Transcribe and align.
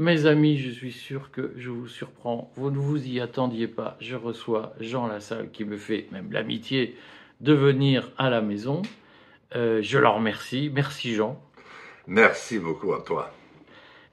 Mes 0.00 0.24
amis, 0.24 0.56
je 0.56 0.70
suis 0.70 0.92
sûr 0.92 1.30
que 1.30 1.52
je 1.58 1.68
vous 1.68 1.86
surprends. 1.86 2.50
Vous 2.56 2.70
ne 2.70 2.78
vous 2.78 3.06
y 3.06 3.20
attendiez 3.20 3.68
pas. 3.68 3.98
Je 4.00 4.16
reçois 4.16 4.72
Jean 4.80 5.06
Lassalle 5.06 5.50
qui 5.50 5.66
me 5.66 5.76
fait 5.76 6.06
même 6.10 6.32
l'amitié 6.32 6.96
de 7.42 7.52
venir 7.52 8.10
à 8.16 8.30
la 8.30 8.40
maison. 8.40 8.80
Euh, 9.56 9.80
je 9.82 9.98
leur 9.98 10.14
remercie. 10.14 10.70
Merci 10.72 11.14
Jean. 11.14 11.38
Merci 12.06 12.58
beaucoup 12.58 12.94
à 12.94 13.02
toi. 13.02 13.30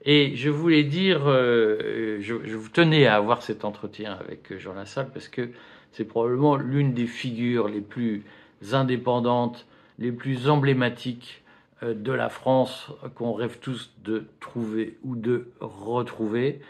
Et 0.04 0.36
je 0.36 0.50
voulais 0.50 0.84
dire, 0.84 1.22
euh, 1.24 2.18
je, 2.20 2.34
je, 2.44 2.56
vous 2.58 2.68
tenais 2.68 3.06
à 3.06 3.16
avoir 3.16 3.40
cet 3.42 3.64
entretien 3.64 4.12
avec 4.12 4.58
Jean 4.58 4.74
Lassalle 4.74 5.08
parce 5.10 5.28
que 5.28 5.52
c'est 5.92 6.04
probablement 6.04 6.56
l'une 6.56 6.92
des 6.92 7.06
figures 7.06 7.66
les 7.66 7.80
plus 7.80 8.24
indépendantes, 8.72 9.66
les 9.98 10.12
plus 10.12 10.50
emblématiques 10.50 11.42
de 11.82 12.12
la 12.12 12.28
France 12.28 12.90
qu'on 13.14 13.32
rêve 13.32 13.58
tous 13.60 13.92
de 14.02 14.26
trouver 14.40 14.98
ou 15.04 15.14
de 15.16 15.50
retrouver. 15.60 16.60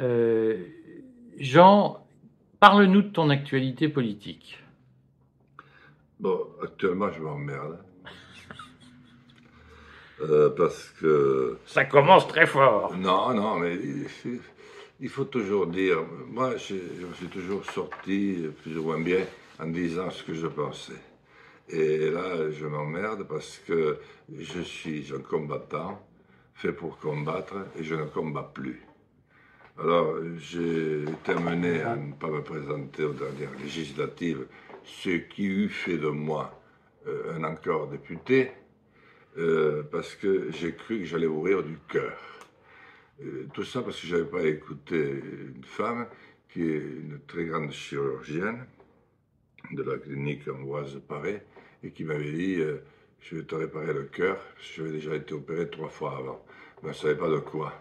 Euh, 0.00 0.56
Jean, 1.38 2.04
parle-nous 2.58 3.02
de 3.02 3.08
ton 3.08 3.30
actualité 3.30 3.88
politique. 3.88 4.62
Bon, 6.18 6.46
actuellement, 6.62 7.10
je 7.12 7.20
m'emmerde. 7.20 7.78
Euh, 10.22 10.50
parce 10.50 10.90
que. 11.00 11.56
Ça 11.64 11.86
commence 11.86 12.28
très 12.28 12.44
fort. 12.44 12.94
Non, 12.94 13.32
non, 13.32 13.58
mais 13.58 13.78
il, 15.00 15.08
faut 15.08 15.24
toujours 15.24 15.66
dire. 15.66 15.96
Moi, 16.28 16.58
je, 16.58 16.74
je 17.00 17.06
me 17.06 17.14
suis 17.14 17.28
toujours 17.28 17.64
sorti 17.64 18.46
plus 18.62 18.76
ou 18.76 18.82
moins 18.82 19.00
bien 19.00 19.24
en 19.58 19.66
disant 19.66 20.10
ce 20.10 20.22
que 20.22 20.34
je 20.34 20.46
pensais. 20.46 21.00
Et 21.72 22.10
là, 22.10 22.50
je 22.50 22.66
m'emmerde 22.66 23.26
parce 23.28 23.58
que 23.58 23.98
je 24.36 24.60
suis 24.60 25.12
un 25.14 25.20
combattant 25.20 26.04
fait 26.54 26.72
pour 26.72 26.98
combattre 26.98 27.54
et 27.78 27.84
je 27.84 27.94
ne 27.94 28.06
combats 28.06 28.50
plus. 28.52 28.82
Alors, 29.78 30.16
j'ai 30.38 31.04
été 31.04 31.32
amené 31.32 31.80
à 31.82 31.96
ne 31.96 32.12
pas 32.12 32.28
me 32.28 32.42
présenter 32.42 33.04
aux 33.04 33.12
dernières 33.12 33.56
législatives, 33.62 34.46
ce 34.84 35.10
qui 35.10 35.46
eût 35.46 35.68
fait 35.68 35.96
de 35.96 36.08
moi 36.08 36.60
euh, 37.06 37.34
un 37.36 37.44
encore 37.44 37.88
député, 37.88 38.50
euh, 39.38 39.84
parce 39.92 40.16
que 40.16 40.50
j'ai 40.50 40.74
cru 40.74 40.98
que 40.98 41.04
j'allais 41.04 41.28
mourir 41.28 41.62
du 41.62 41.78
cœur. 41.88 42.18
Euh, 43.22 43.46
tout 43.54 43.64
ça 43.64 43.82
parce 43.82 44.00
que 44.00 44.06
je 44.06 44.16
n'avais 44.16 44.28
pas 44.28 44.42
écouté 44.42 44.98
une 44.98 45.64
femme 45.64 46.08
qui 46.48 46.62
est 46.62 46.78
une 46.78 47.20
très 47.26 47.44
grande 47.44 47.70
chirurgienne 47.70 48.66
de 49.72 49.82
la 49.82 49.98
clinique 49.98 50.48
Ambroise 50.48 51.00
Paré, 51.06 51.42
et 51.82 51.90
qui 51.90 52.04
m'avait 52.04 52.32
dit 52.32 52.60
euh, 52.60 52.82
Je 53.20 53.36
vais 53.36 53.42
te 53.42 53.54
réparer 53.54 53.92
le 53.92 54.04
cœur, 54.04 54.38
j'avais 54.76 54.92
déjà 54.92 55.14
été 55.14 55.34
opéré 55.34 55.68
trois 55.68 55.88
fois 55.88 56.16
avant. 56.18 56.44
Mais 56.82 56.92
je 56.92 56.98
ne 56.98 57.02
savais 57.02 57.16
pas 57.16 57.28
de 57.28 57.38
quoi. 57.38 57.74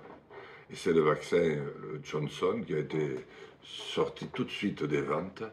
Et 0.71 0.75
c'est 0.75 0.93
le 0.93 1.01
vaccin 1.01 1.37
le 1.37 1.99
Johnson 2.03 2.61
qui 2.65 2.75
a 2.75 2.79
été 2.79 3.15
sorti 3.63 4.27
tout 4.27 4.43
de 4.43 4.49
suite 4.51 4.83
des 4.83 5.01
ventes, 5.01 5.43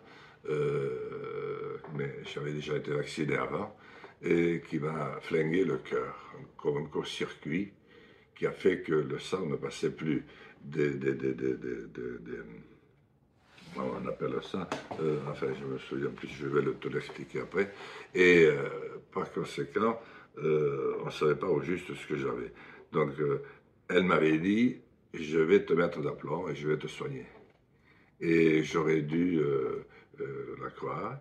euh, 0.49 1.79
mais 1.95 2.15
j'avais 2.25 2.53
déjà 2.53 2.77
été 2.77 2.91
vacciné 2.91 3.37
avant, 3.37 3.77
et 4.23 4.63
qui 4.69 4.79
m'a 4.79 5.19
flingué 5.21 5.65
le 5.65 5.79
cœur, 5.79 6.15
comme 6.57 6.79
un 6.79 6.87
court-circuit 6.87 7.73
qui 8.35 8.47
a 8.47 8.53
fait 8.53 8.83
que 8.83 8.93
le 8.93 9.19
sang 9.19 9.47
ne 9.47 9.57
passait 9.57 9.91
plus 9.91 10.25
des, 10.63 10.91
des 10.91 11.15
on 13.79 14.07
appelle 14.09 14.35
ça, 14.43 14.69
euh, 15.01 15.19
enfin 15.31 15.47
je 15.59 15.65
me 15.65 15.79
souviens 15.79 16.11
plus, 16.11 16.29
je 16.29 16.47
vais 16.47 16.63
te 16.75 16.89
l'expliquer 16.89 17.41
après, 17.41 17.73
et 18.15 18.47
euh, 18.47 18.69
par 19.13 19.31
conséquent, 19.33 20.01
euh, 20.39 20.97
on 21.03 21.07
ne 21.07 21.11
savait 21.11 21.35
pas 21.35 21.49
au 21.49 21.61
juste 21.61 21.95
ce 21.95 22.07
que 22.07 22.17
j'avais. 22.17 22.53
Donc 22.93 23.13
elle 23.89 24.05
m'avait 24.05 24.39
dit, 24.39 24.77
je 25.15 25.39
vais 25.39 25.65
te 25.65 25.73
mettre 25.73 26.01
d'aplomb 26.01 26.49
et 26.49 26.55
je 26.55 26.69
vais 26.69 26.77
te 26.77 26.87
soigner. 26.87 27.27
Et 28.21 28.63
j'aurais 28.63 29.03
dû 29.03 29.41
la 30.19 30.71
croire, 30.71 31.19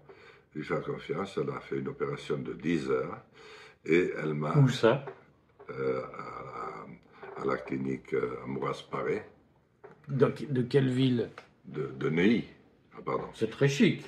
lui 0.53 0.63
faire 0.63 0.81
confiance, 0.81 1.38
elle 1.41 1.50
a 1.50 1.59
fait 1.59 1.78
une 1.78 1.90
opération 1.90 2.38
de 2.38 2.53
10 2.53 2.90
heures, 2.90 3.22
et 3.85 4.12
elle 4.18 4.34
m'a... 4.34 4.57
Où 4.57 4.69
ça? 4.69 5.06
à, 5.68 7.46
la, 7.46 7.57
clinique 7.57 8.16
Ambroise 8.46 8.84
Paré. 8.84 9.24
De, 10.07 10.31
de 10.50 10.62
quelle 10.62 10.90
ville? 10.90 11.30
De, 11.68 11.88
de 11.88 12.09
Neuilly. 12.09 12.46
Ah, 12.94 13.02
pardon. 13.06 13.26
C'est 13.34 13.50
très 13.50 13.68
chic. 13.68 14.03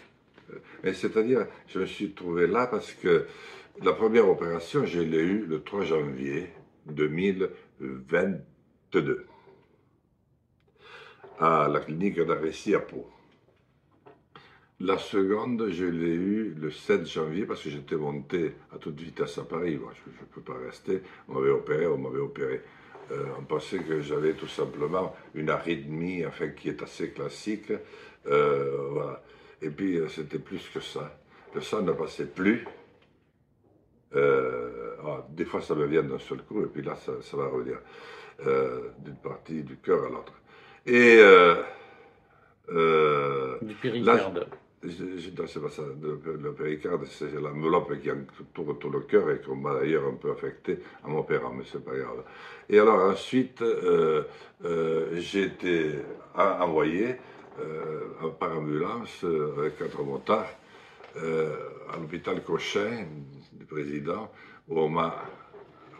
Euh, 0.52 0.60
mais 0.84 0.94
c'est-à-dire, 0.94 1.48
je 1.68 1.80
me 1.80 1.86
suis 1.86 2.12
trouvé 2.12 2.48
là 2.48 2.68
parce 2.68 2.94
que 2.94 3.26
la 3.82 3.94
première 3.94 4.30
opération, 4.30 4.86
je 4.86 5.00
l'ai 5.00 5.22
eue 5.22 5.46
le 5.46 5.62
3 5.62 5.84
janvier 5.84 6.50
2022 6.88 9.28
à 11.40 11.70
la 11.72 11.80
clinique 11.80 12.20
d'Arressi 12.20 12.74
à 12.74 12.80
Pau. 12.80 13.08
La 14.80 14.98
seconde, 14.98 15.70
je 15.70 15.86
l'ai 15.86 16.14
eue 16.14 16.54
le 16.56 16.70
7 16.70 17.06
janvier 17.06 17.46
parce 17.46 17.64
que 17.64 17.70
j'étais 17.70 17.96
monté 17.96 18.54
à 18.74 18.78
toute 18.78 19.00
vitesse 19.00 19.38
à 19.40 19.44
Paris. 19.44 19.74
je 19.74 20.10
ne 20.10 20.28
peux 20.32 20.42
pas 20.42 20.58
rester. 20.58 21.02
On 21.28 21.36
m'avait 21.36 21.50
opéré, 21.50 21.88
on 21.88 21.98
m'avait 21.98 22.20
opéré. 22.20 22.62
Euh, 23.12 23.26
on 23.40 23.44
pensait 23.44 23.80
que 23.80 24.02
j'avais 24.02 24.34
tout 24.34 24.48
simplement 24.48 25.16
une 25.34 25.50
arythmie, 25.50 26.26
enfin, 26.26 26.50
qui 26.50 26.70
est 26.70 26.82
assez 26.82 27.12
classique. 27.12 27.72
Euh, 28.28 28.78
voilà. 28.92 29.24
Et 29.62 29.70
puis, 29.70 29.98
euh, 29.98 30.08
c'était 30.10 30.40
plus 30.40 30.68
que 30.74 30.80
ça. 30.80 31.18
Le 31.56 31.62
sang 31.62 31.82
ne 31.82 31.94
passait 31.94 32.26
plus. 32.26 32.66
Ah, 34.14 35.26
des 35.30 35.46
fois, 35.46 35.62
ça 35.62 35.76
me 35.76 35.86
vient 35.86 36.04
d'un 36.04 36.20
seul 36.20 36.42
coup, 36.42 36.64
et 36.64 36.68
puis 36.68 36.82
là, 36.82 36.96
ça, 36.96 37.38
va 37.38 37.48
revenir 37.48 37.78
d'une 39.00 39.16
partie 39.16 39.64
du 39.64 39.78
cœur 39.78 40.06
à 40.06 40.10
l'autre. 40.10 40.34
Et 40.86 41.22
du 43.62 43.76
péricarde. 43.76 44.48
Le, 44.84 46.52
péricarde, 46.52 47.06
c'est 47.08 47.34
l'enveloppe 47.34 48.00
qui 48.00 48.12
entoure 48.12 48.78
tout 48.78 48.92
le 48.92 49.00
cœur 49.02 49.32
et 49.32 49.42
qu'on 49.42 49.56
m'a 49.56 49.74
d'ailleurs 49.74 50.06
un 50.08 50.14
peu 50.14 50.32
affecté 50.32 50.78
en 51.04 51.10
m'opérant, 51.10 51.52
mais 51.52 51.64
c'est 51.72 51.84
pas 51.84 51.96
grave. 51.96 52.24
Et 52.70 52.78
alors 52.78 53.10
ensuite, 53.10 53.62
euh, 53.64 54.24
euh, 54.66 55.20
j'ai 55.20 55.46
été 55.46 55.94
envoyé 56.36 57.16
euh, 57.60 58.30
par 58.40 58.56
ambulance 58.56 59.26
avec 59.58 59.80
quatre 59.80 60.04
motards 60.04 60.54
à 61.16 61.98
l'hôpital 61.98 62.44
Cochin 62.44 63.06
du 63.54 63.66
président, 63.66 64.32
où 64.68 64.80
on 64.80 64.90
m'a 64.90 65.24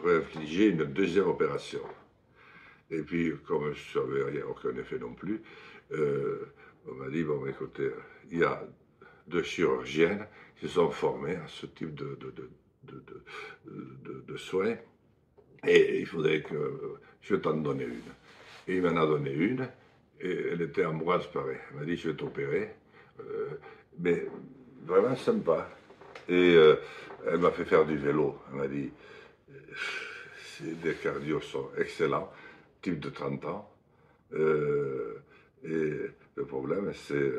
réfligé 0.04 0.68
une 0.68 0.84
deuxième 0.84 1.26
opération. 1.26 1.80
Et 2.92 3.02
puis, 3.02 3.32
comme 3.44 3.72
je 3.74 3.98
savais 3.98 4.42
aucun 4.42 4.78
effet 4.78 5.00
non 5.00 5.14
plus, 5.14 5.42
on 6.90 6.94
m'a 6.94 7.08
dit, 7.08 7.22
bon, 7.22 7.46
écoutez, 7.46 7.90
il 8.30 8.38
y 8.38 8.44
a 8.44 8.62
deux 9.26 9.42
chirurgiennes 9.42 10.26
qui 10.58 10.68
sont 10.68 10.90
formées 10.90 11.36
à 11.36 11.46
ce 11.46 11.66
type 11.66 11.94
de, 11.94 12.18
de, 12.84 14.36
soins, 14.36 14.76
et 15.66 16.00
il 16.00 16.06
faudrait 16.06 16.42
que 16.42 16.98
je 17.22 17.34
t'en 17.36 17.54
donne 17.54 17.80
une. 17.80 18.12
Et 18.66 18.76
il 18.76 18.82
m'en 18.82 19.00
a 19.00 19.06
donné 19.06 19.32
une, 19.32 19.68
et 20.20 20.48
elle 20.52 20.62
était 20.62 20.84
ambroise 20.84 21.26
pareil. 21.26 21.58
Elle 21.70 21.80
m'a 21.80 21.84
dit, 21.84 21.96
je 21.96 22.10
vais 22.10 22.16
t'opérer, 22.16 22.74
euh, 23.20 23.48
mais 23.98 24.26
vraiment 24.84 25.16
sympa. 25.16 25.68
Et 26.28 26.54
euh, 26.54 26.76
elle 27.26 27.38
m'a 27.38 27.50
fait 27.50 27.64
faire 27.64 27.84
du 27.84 27.96
vélo. 27.96 28.38
Elle 28.50 28.58
m'a 28.58 28.68
dit, 28.68 28.90
les 30.84 30.94
cardios 30.94 31.40
sont 31.40 31.70
excellents, 31.78 32.32
type 32.82 33.00
de 33.00 33.10
30 33.10 33.44
ans. 33.46 33.70
Euh, 34.32 35.22
et 35.64 36.10
le 36.38 36.44
problème, 36.44 36.92
c'est. 36.94 37.32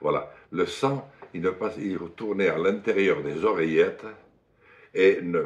Voilà, 0.00 0.30
le 0.52 0.66
sang, 0.66 1.10
il, 1.32 1.40
ne 1.40 1.50
passe, 1.50 1.76
il 1.78 1.96
retournait 1.96 2.48
à 2.48 2.58
l'intérieur 2.58 3.22
des 3.22 3.44
oreillettes 3.44 4.04
et 4.94 5.20
ne 5.22 5.44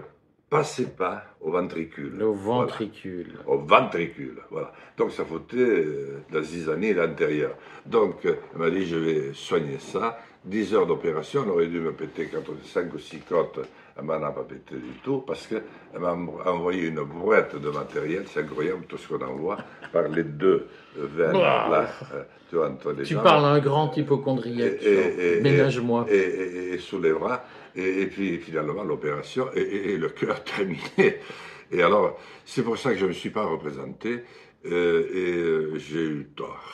passait 0.49 0.91
pas 0.91 1.23
au 1.41 1.53
ventricule. 1.53 2.21
Au 2.21 2.33
ventricule. 2.33 3.39
Au 3.47 3.59
ventricule, 3.59 4.43
voilà. 4.51 4.73
Donc 4.97 5.13
ça 5.13 5.25
foutait 5.25 5.57
euh, 5.57 6.23
la 6.33 6.43
zizanie 6.43 6.91
à 6.91 7.07
l'intérieur. 7.07 7.55
Donc, 7.87 8.25
elle 8.25 8.39
m'a 8.57 8.71
dit, 8.71 8.87
je 8.87 8.97
vais 8.97 9.33
soigner 9.35 9.79
ça. 9.79 10.19
10 10.45 10.75
heures 10.75 10.87
d'opération, 10.87 11.45
elle 11.45 11.51
aurait 11.51 11.67
dû 11.69 11.81
me 11.81 11.93
péter 11.93 12.27
4, 12.27 12.51
5 12.65 12.93
ou 12.95 12.99
6 12.99 13.21
côtes 13.21 13.61
elle 13.97 14.05
m'en 14.05 14.15
a 14.15 14.31
pas 14.31 14.45
pété 14.45 14.77
du 14.77 14.93
tout 15.03 15.25
parce 15.27 15.47
qu'elle 15.47 15.63
m'a 15.99 16.13
envoyé 16.47 16.89
une 16.89 17.03
boîte 17.03 17.57
de 17.57 17.71
matériel, 17.71 18.25
c'est 18.27 18.41
incroyable 18.41 18.87
tout 18.87 18.97
ce 18.97 19.09
qu'on 19.09 19.25
envoie 19.25 19.59
par 19.93 20.09
les 20.09 20.25
deux 20.25 20.69
veines 20.97 21.33
là, 21.33 21.89
tu, 22.49 22.57
vois, 22.57 22.73
tu 23.05 23.15
parles 23.17 23.45
à 23.45 23.49
un 23.49 23.61
grand 23.61 23.97
hypochondriaque, 23.97 24.83
ménage-moi. 25.43 26.07
Et, 26.11 26.79
sous 26.79 27.01
les 27.01 27.13
bras, 27.13 27.45
et, 27.77 28.07
puis 28.07 28.39
finalement 28.39 28.83
l'opération 28.83 29.47
et, 29.55 29.97
le 29.97 30.09
cœur 30.09 30.43
terminé. 30.45 31.19
Et 31.73 31.83
alors, 31.83 32.19
c'est 32.45 32.63
pour 32.63 32.77
ça 32.77 32.91
que 32.91 32.97
je 32.97 33.05
ne 33.05 33.09
me 33.09 33.13
suis 33.13 33.31
pas 33.31 33.45
représenté 33.45 34.25
euh, 34.67 35.09
et 35.15 35.37
euh, 35.37 35.79
j'ai 35.79 36.03
eu 36.03 36.31
tort 36.37 36.65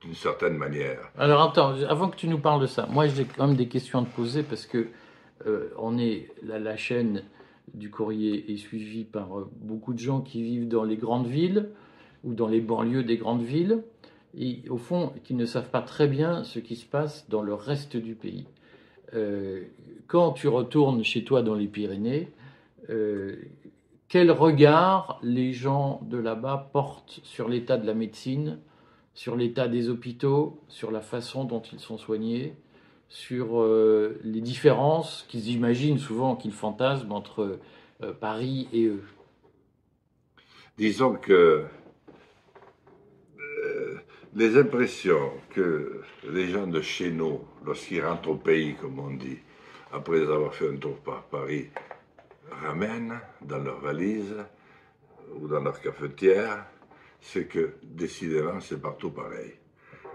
d'une 0.00 0.14
certaine 0.14 0.56
manière. 0.56 1.10
Alors 1.18 1.42
attends, 1.42 1.74
avant 1.88 2.08
que 2.08 2.16
tu 2.16 2.28
nous 2.28 2.38
parles 2.38 2.60
de 2.60 2.66
ça, 2.66 2.86
moi 2.88 3.08
j'ai 3.08 3.24
quand 3.24 3.48
même 3.48 3.56
des 3.56 3.68
questions 3.68 4.00
à 4.00 4.02
te 4.02 4.14
poser 4.14 4.42
parce 4.44 4.64
que 4.64 4.86
euh, 5.48 5.74
on 5.78 5.98
est, 5.98 6.28
la, 6.42 6.76
chaîne 6.76 7.24
du 7.74 7.90
courrier 7.90 8.52
est 8.52 8.56
suivie 8.56 9.04
par 9.04 9.38
euh, 9.38 9.50
beaucoup 9.60 9.94
de 9.94 9.98
gens 9.98 10.20
qui 10.20 10.42
vivent 10.42 10.68
dans 10.68 10.84
les 10.84 10.96
grandes 10.96 11.26
villes. 11.26 11.70
ou 12.24 12.34
dans 12.34 12.48
les 12.48 12.60
banlieues 12.60 13.04
des 13.04 13.16
grandes 13.16 13.42
villes, 13.42 13.82
et, 14.36 14.62
au 14.68 14.76
fond, 14.76 15.12
qui 15.24 15.34
ne 15.34 15.46
savent 15.46 15.70
pas 15.70 15.82
très 15.82 16.06
bien 16.08 16.44
ce 16.44 16.58
qui 16.58 16.76
se 16.76 16.86
passe 16.86 17.28
dans 17.28 17.42
le 17.42 17.54
reste 17.54 17.96
du 17.96 18.14
pays. 18.14 18.46
Euh, 19.14 19.64
quand 20.06 20.32
tu 20.32 20.48
retournes 20.48 21.02
chez 21.02 21.24
toi 21.24 21.42
dans 21.42 21.54
les 21.54 21.66
Pyrénées, 21.66 22.30
euh, 22.90 23.36
quel 24.08 24.30
regard 24.30 25.18
les 25.22 25.52
gens 25.52 26.00
de 26.04 26.18
là-bas 26.18 26.70
portent 26.72 27.20
sur 27.22 27.48
l'état 27.48 27.76
de 27.76 27.86
la 27.86 27.94
médecine, 27.94 28.58
sur 29.14 29.36
l'état 29.36 29.68
des 29.68 29.88
hôpitaux, 29.88 30.60
sur 30.68 30.90
la 30.90 31.00
façon 31.00 31.44
dont 31.44 31.62
ils 31.72 31.80
sont 31.80 31.98
soignés, 31.98 32.54
sur 33.08 33.60
euh, 33.60 34.20
les 34.24 34.40
différences 34.40 35.24
qu'ils 35.28 35.50
imaginent 35.50 35.98
souvent, 35.98 36.36
qu'ils 36.36 36.52
fantasment 36.52 37.12
entre 37.12 37.58
Paris 38.20 38.68
et 38.72 38.84
eux 38.84 39.02
Disons 40.76 41.14
que 41.14 41.64
les 44.34 44.56
impressions 44.56 45.32
que 45.50 46.02
les 46.30 46.48
gens 46.48 46.68
de 46.68 46.80
chez 46.80 47.10
nous, 47.10 47.40
lorsqu'ils 47.64 48.04
rentrent 48.04 48.30
au 48.30 48.36
pays, 48.36 48.76
comme 48.76 48.98
on 49.00 49.10
dit, 49.10 49.38
après 49.92 50.20
avoir 50.20 50.54
fait 50.54 50.68
un 50.68 50.76
tour 50.76 50.96
par 50.98 51.24
Paris, 51.24 51.68
ramènent 52.50 53.18
dans 53.40 53.58
leur 53.58 53.80
valise 53.80 54.36
ou 55.34 55.48
dans 55.48 55.60
leur 55.60 55.80
cafetière, 55.80 56.66
c'est 57.20 57.46
que 57.46 57.74
décidément 57.82 58.60
c'est 58.60 58.80
partout 58.80 59.10
pareil. 59.10 59.54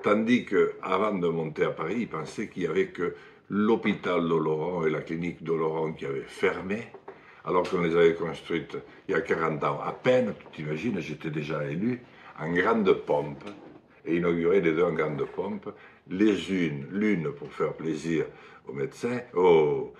Tandis 0.04 0.46
qu'avant 0.46 1.14
de 1.14 1.28
monter 1.30 1.64
à 1.64 1.72
Paris, 1.72 1.96
ils 2.00 2.10
pensaient 2.10 2.50
qu'il 2.50 2.64
n'y 2.64 2.70
avait 2.70 2.88
que 2.88 3.16
l'hôpital 3.50 4.22
de 4.22 4.88
et 4.88 4.90
la 4.90 5.02
clinique 5.02 5.44
de 5.44 5.54
qui 5.98 6.06
avaient 6.06 6.26
fermé, 6.28 6.88
alors 7.46 7.70
qu'on 7.70 7.82
les 7.82 7.96
avait 7.96 8.16
construites 8.16 8.78
il 9.08 9.14
y 9.14 9.16
a 9.16 9.22
40 9.22 9.64
ans 9.64 9.80
à 9.82 9.94
peine, 9.94 10.34
tu 10.52 10.64
t'imagines, 10.64 11.00
j'étais 11.00 11.30
déjà 11.30 11.64
élu, 11.66 12.02
en 12.38 12.52
grande 12.52 12.92
pompe, 13.06 13.44
et 14.06 14.18
inaugurer 14.18 14.60
les 14.60 14.74
deux 14.74 14.84
en 14.84 14.92
grande 14.92 15.26
pompe, 15.26 15.70
les 16.10 16.52
unes, 16.52 16.86
l'une 16.92 17.32
pour 17.32 17.52
faire 17.54 17.74
plaisir 17.74 18.26
aux 18.68 18.74
médecins, 18.74 19.22
aux, 19.34 19.94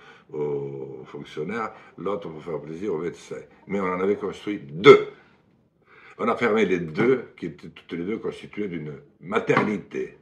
fonctionnaires, 1.06 1.72
l'autre 1.96 2.28
pour 2.28 2.42
faire 2.42 2.60
plaisir 2.60 2.94
aux 2.94 2.98
médecins. 2.98 3.42
Mais 3.66 3.80
on 3.80 3.84
en 3.84 4.00
avait 4.00 4.16
construit 4.16 4.58
deux. 4.58 5.08
On 6.18 6.28
a 6.28 6.36
fermé 6.36 6.64
les 6.64 6.78
deux, 6.78 7.32
qui 7.36 7.46
étaient 7.46 7.68
toutes 7.68 7.92
les 7.92 8.04
deux 8.04 8.18
constituées 8.18 8.68
d'une 8.68 8.94
maternité. 9.20 10.18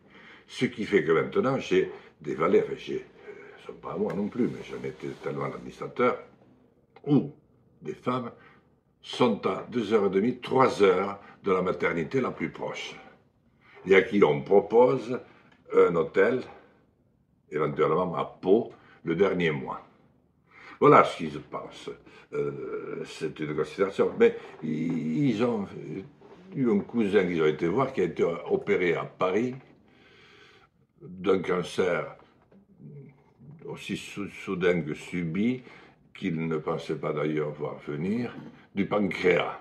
Ce 0.47 0.65
qui 0.65 0.85
fait 0.85 1.05
que 1.05 1.13
maintenant, 1.13 1.59
j'ai 1.59 1.91
des 2.21 2.35
valets, 2.35 2.63
enfin, 2.65 2.75
j'ai, 2.77 2.95
ne 2.95 3.67
sont 3.67 3.79
pas 3.81 3.93
à 3.93 3.97
moi 3.97 4.13
non 4.15 4.29
plus, 4.29 4.45
mais 4.45 4.61
j'en 4.69 4.83
étais 4.87 5.09
tellement 5.23 5.49
l'administrateur, 5.49 6.19
où 7.07 7.33
des 7.83 7.95
femmes 7.95 8.31
sont 9.03 9.47
à 9.47 9.67
2h30, 9.71 10.41
3h 10.41 11.17
de 11.43 11.53
la 11.53 11.63
maternité 11.63 12.21
la 12.21 12.31
plus 12.31 12.51
proche 12.51 12.95
et 13.87 13.95
à 13.95 14.03
qui 14.03 14.23
on 14.23 14.43
propose 14.43 15.19
un 15.75 15.95
hôtel, 15.97 16.43
éventuellement 17.51 18.15
à 18.15 18.25
Pau, 18.25 18.73
le 19.05 19.17
dernier 19.17 19.51
mois. 19.51 19.81
Voilà 20.83 21.05
ce 21.05 21.17
qu'ils 21.17 21.39
pensent. 21.39 21.91
Euh, 22.33 23.05
c'est 23.05 23.39
une 23.39 23.55
considération. 23.55 24.11
Mais 24.19 24.37
ils 24.65 25.41
ont 25.45 25.65
eu 26.57 26.73
un 26.73 26.81
cousin 26.81 27.25
qu'ils 27.25 27.41
ont 27.41 27.47
été 27.47 27.69
voir 27.69 27.93
qui 27.93 28.01
a 28.01 28.05
été 28.05 28.25
opéré 28.51 28.97
à 28.97 29.05
Paris 29.05 29.55
d'un 31.01 31.39
cancer 31.39 32.17
aussi 33.65 33.97
soudain 33.97 34.83
que 34.83 34.95
subi, 34.95 35.63
qu'il 36.19 36.49
ne 36.49 36.57
pensait 36.57 36.97
pas 36.97 37.13
d'ailleurs 37.13 37.53
voir 37.53 37.79
venir, 37.87 38.35
du 38.75 38.87
pancréas, 38.87 39.61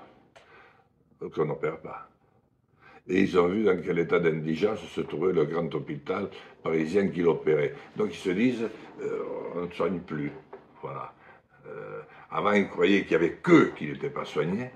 qu'on 1.36 1.46
n'opère 1.46 1.78
pas 1.82 2.10
et 3.08 3.22
ils 3.22 3.38
ont 3.38 3.48
vu 3.48 3.64
dans 3.64 3.80
quel 3.80 4.00
état 4.00 4.20
d'indigence 4.20 4.80
se 4.80 5.02
trouvait 5.02 5.34
le 5.34 5.46
grand 5.46 5.74
hôpital 5.76 6.30
parisien 6.64 7.08
qui 7.10 7.22
l'opérait. 7.22 7.74
Donc 7.98 8.10
ils 8.12 8.18
se 8.18 8.30
disent, 8.30 8.70
euh, 9.02 9.24
on 9.56 9.66
ne 9.66 9.72
soigne 9.72 10.00
plus. 10.00 10.32
Voilà. 10.82 11.14
Euh, 11.68 12.02
avant, 12.30 12.54
ils 12.54 12.68
croyaient 12.68 13.02
qu'il 13.02 13.18
n'y 13.18 13.26
avait 13.26 13.36
qu'eux 13.36 13.74
qui 13.76 13.88
n'étaient 13.88 14.10
pas 14.10 14.26
soignés. 14.26 14.72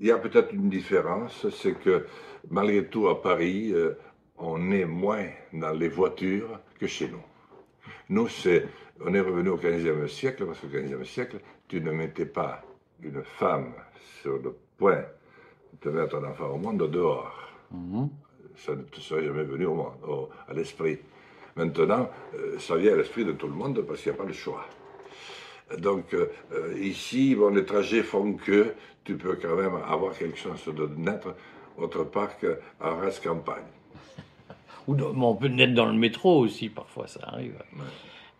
Il 0.00 0.06
y 0.06 0.10
a 0.10 0.18
peut-être 0.18 0.52
une 0.52 0.68
différence, 0.68 1.48
c'est 1.50 1.74
que 1.78 2.06
malgré 2.50 2.86
tout 2.86 3.08
à 3.08 3.22
Paris, 3.22 3.72
euh, 3.72 3.94
on 4.36 4.70
est 4.72 4.84
moins 4.84 5.28
dans 5.52 5.72
les 5.72 5.88
voitures 5.88 6.60
que 6.78 6.86
chez 6.86 7.08
nous. 7.08 7.22
Nous, 8.08 8.28
c'est, 8.28 8.66
on 9.00 9.14
est 9.14 9.20
revenu 9.20 9.50
au 9.50 9.56
XVe 9.56 10.06
siècle, 10.08 10.44
parce 10.46 10.58
qu'au 10.58 10.66
XVe 10.66 11.04
siècle, 11.04 11.38
tu 11.68 11.80
ne 11.80 11.92
mettais 11.92 12.26
pas 12.26 12.62
une 13.02 13.22
femme 13.22 13.74
sur 14.20 14.38
le 14.38 14.56
point 14.76 15.04
de 15.80 15.90
mettre 15.90 16.16
un 16.16 16.24
enfant 16.24 16.48
au 16.48 16.58
monde 16.58 16.90
dehors. 16.90 17.48
Mhm. 17.70 18.08
Ça 18.56 18.74
ne 18.74 18.82
te 18.82 19.00
serait 19.00 19.24
jamais 19.24 19.44
venu 19.44 19.66
au 19.66 19.74
monde, 19.74 20.28
à 20.46 20.52
l'esprit. 20.52 20.98
Maintenant, 21.56 22.08
euh, 22.34 22.58
ça 22.58 22.76
vient 22.76 22.92
à 22.92 22.96
l'esprit 22.96 23.24
de 23.24 23.32
tout 23.32 23.46
le 23.46 23.52
monde 23.52 23.80
parce 23.82 24.02
qu'il 24.02 24.12
n'y 24.12 24.18
a 24.18 24.22
pas 24.22 24.26
le 24.26 24.32
choix. 24.32 24.66
Donc 25.78 26.14
euh, 26.14 26.28
ici, 26.80 27.34
bon, 27.34 27.50
les 27.54 27.64
trajets 27.64 28.02
font 28.02 28.34
que 28.34 28.74
tu 29.04 29.16
peux 29.16 29.36
quand 29.36 29.56
même 29.56 29.76
avoir 29.86 30.16
quelque 30.16 30.38
chose 30.38 30.64
de 30.66 30.86
naître 30.96 31.34
autre 31.76 32.04
part 32.04 32.38
qu'en 32.38 32.98
reste 32.98 33.24
campagne. 33.24 33.64
Ou 34.88 34.94
on 34.94 35.34
peut 35.34 35.48
naître 35.48 35.74
dans 35.74 35.86
le 35.86 35.98
métro 35.98 36.38
aussi, 36.38 36.68
parfois 36.68 37.06
ça 37.06 37.20
arrive. 37.24 37.54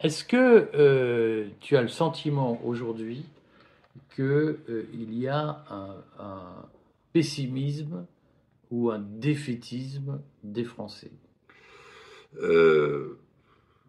Est-ce 0.01 0.25
que 0.25 0.71
euh, 0.75 1.49
tu 1.61 1.77
as 1.77 1.83
le 1.83 1.89
sentiment 1.89 2.61
aujourd'hui 2.65 3.25
qu'il 4.15 5.15
y 5.19 5.29
a 5.29 5.65
un 6.19 6.67
pessimisme 7.13 8.07
ou 8.71 8.91
un 8.91 8.99
défaitisme 8.99 10.21
des 10.43 10.65
Français? 10.65 11.11
Euh, 12.41 13.19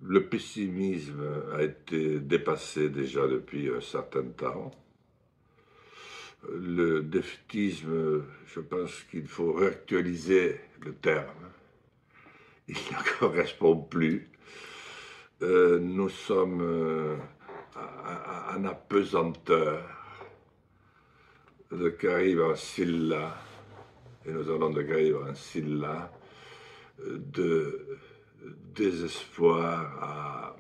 Le 0.02 0.28
pessimisme 0.28 1.24
a 1.54 1.64
été 1.64 2.20
dépassé 2.20 2.90
déjà 2.90 3.28
depuis 3.28 3.70
un 3.70 3.82
certain 3.82 4.24
temps. 4.24 4.72
Le 6.52 7.02
défaitisme, 7.02 8.24
je 8.46 8.60
pense 8.60 9.04
qu'il 9.10 9.28
faut 9.28 9.54
réactualiser 9.54 10.60
le 10.82 10.94
terme. 10.94 11.52
Il 12.68 12.76
ne 12.92 13.20
correspond 13.20 13.78
plus. 13.78 14.30
Euh, 15.42 15.80
nous 15.80 16.10
sommes 16.10 16.62
euh, 16.62 17.16
en 18.56 18.66
apesanteur 18.66 19.84
de 21.72 21.90
Caribe 21.90 22.42
en 22.42 22.56
Silla, 22.56 23.36
et 24.26 24.32
nous 24.32 24.50
allons 24.50 24.70
de 24.70 24.84
Caribe 24.84 25.18
en 25.30 25.34
Silla, 25.34 26.12
de 27.04 27.98
désespoir 28.74 30.04
à 30.04 30.56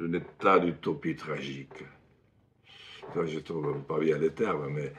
un 0.00 0.12
état 0.12 0.58
d'utopie 0.58 1.16
tragique. 1.16 1.84
je 3.14 3.20
ne 3.20 3.40
trouve 3.40 3.82
pas 3.82 3.98
bien 3.98 4.18
les 4.18 4.30
termes, 4.30 4.68
mais 4.72 4.92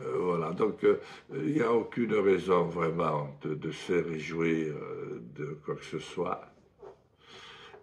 euh, 0.00 0.18
voilà. 0.18 0.50
Donc, 0.52 0.84
euh, 0.84 1.00
il 1.32 1.54
n'y 1.54 1.62
a 1.62 1.72
aucune 1.72 2.14
raison 2.14 2.64
vraiment 2.64 3.38
de, 3.42 3.70
se 3.70 3.92
réjouir 3.92 4.74
euh, 4.74 5.22
de 5.34 5.58
quoi 5.64 5.76
que 5.76 5.84
ce 5.84 5.98
soit. 5.98 6.42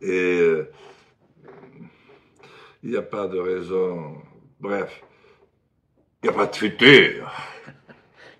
Et 0.01 0.39
il 2.83 2.89
n'y 2.89 2.97
a 2.97 3.01
pas 3.01 3.27
de 3.27 3.39
raison. 3.39 4.21
Bref, 4.59 5.01
il 6.23 6.29
n'y 6.29 6.35
a 6.35 6.37
pas 6.37 6.45
de 6.45 6.55
futur. 6.55 7.31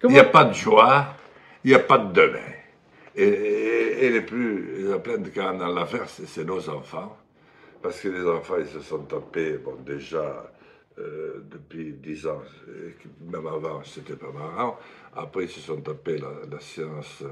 Il 0.04 0.10
n'y 0.10 0.20
a 0.20 0.24
pas 0.24 0.46
de 0.46 0.54
joie. 0.54 1.16
Il 1.63 1.72
n'y 1.72 1.75
a 1.75 1.80
pas 1.80 1.98
de 1.98 2.13
demain. 2.13 2.54
Et, 3.16 4.10
les 4.10 4.22
plus, 4.22 4.80
il 4.80 4.90
y 4.90 4.92
a 4.92 5.00
plein 5.00 5.18
de 5.18 5.30
cas 5.30 5.54
dans 5.54 5.68
l'affaire, 5.68 6.08
c'est 6.10 6.44
nos 6.44 6.70
enfants. 6.70 7.18
Parce 7.82 8.00
que 8.00 8.08
les 8.08 8.25
enfants, 8.25 8.56
ils 8.60 8.68
se 8.68 8.80
sont 8.80 9.04
tapés, 9.04 9.58
bon, 9.58 9.75
déjà, 9.75 10.52
euh, 10.98 11.44
depuis 11.50 11.94
dix 11.94 12.25
ans, 12.28 12.42
même 13.22 13.48
avant, 13.48 13.84
c'était 13.84 14.16
pas 14.16 14.32
marrant. 14.32 14.78
Après, 15.16 15.44
ils 15.44 15.50
se 15.50 15.60
sont 15.60 15.82
tapés 15.82 16.18
la, 16.18 16.60
science 16.60 17.24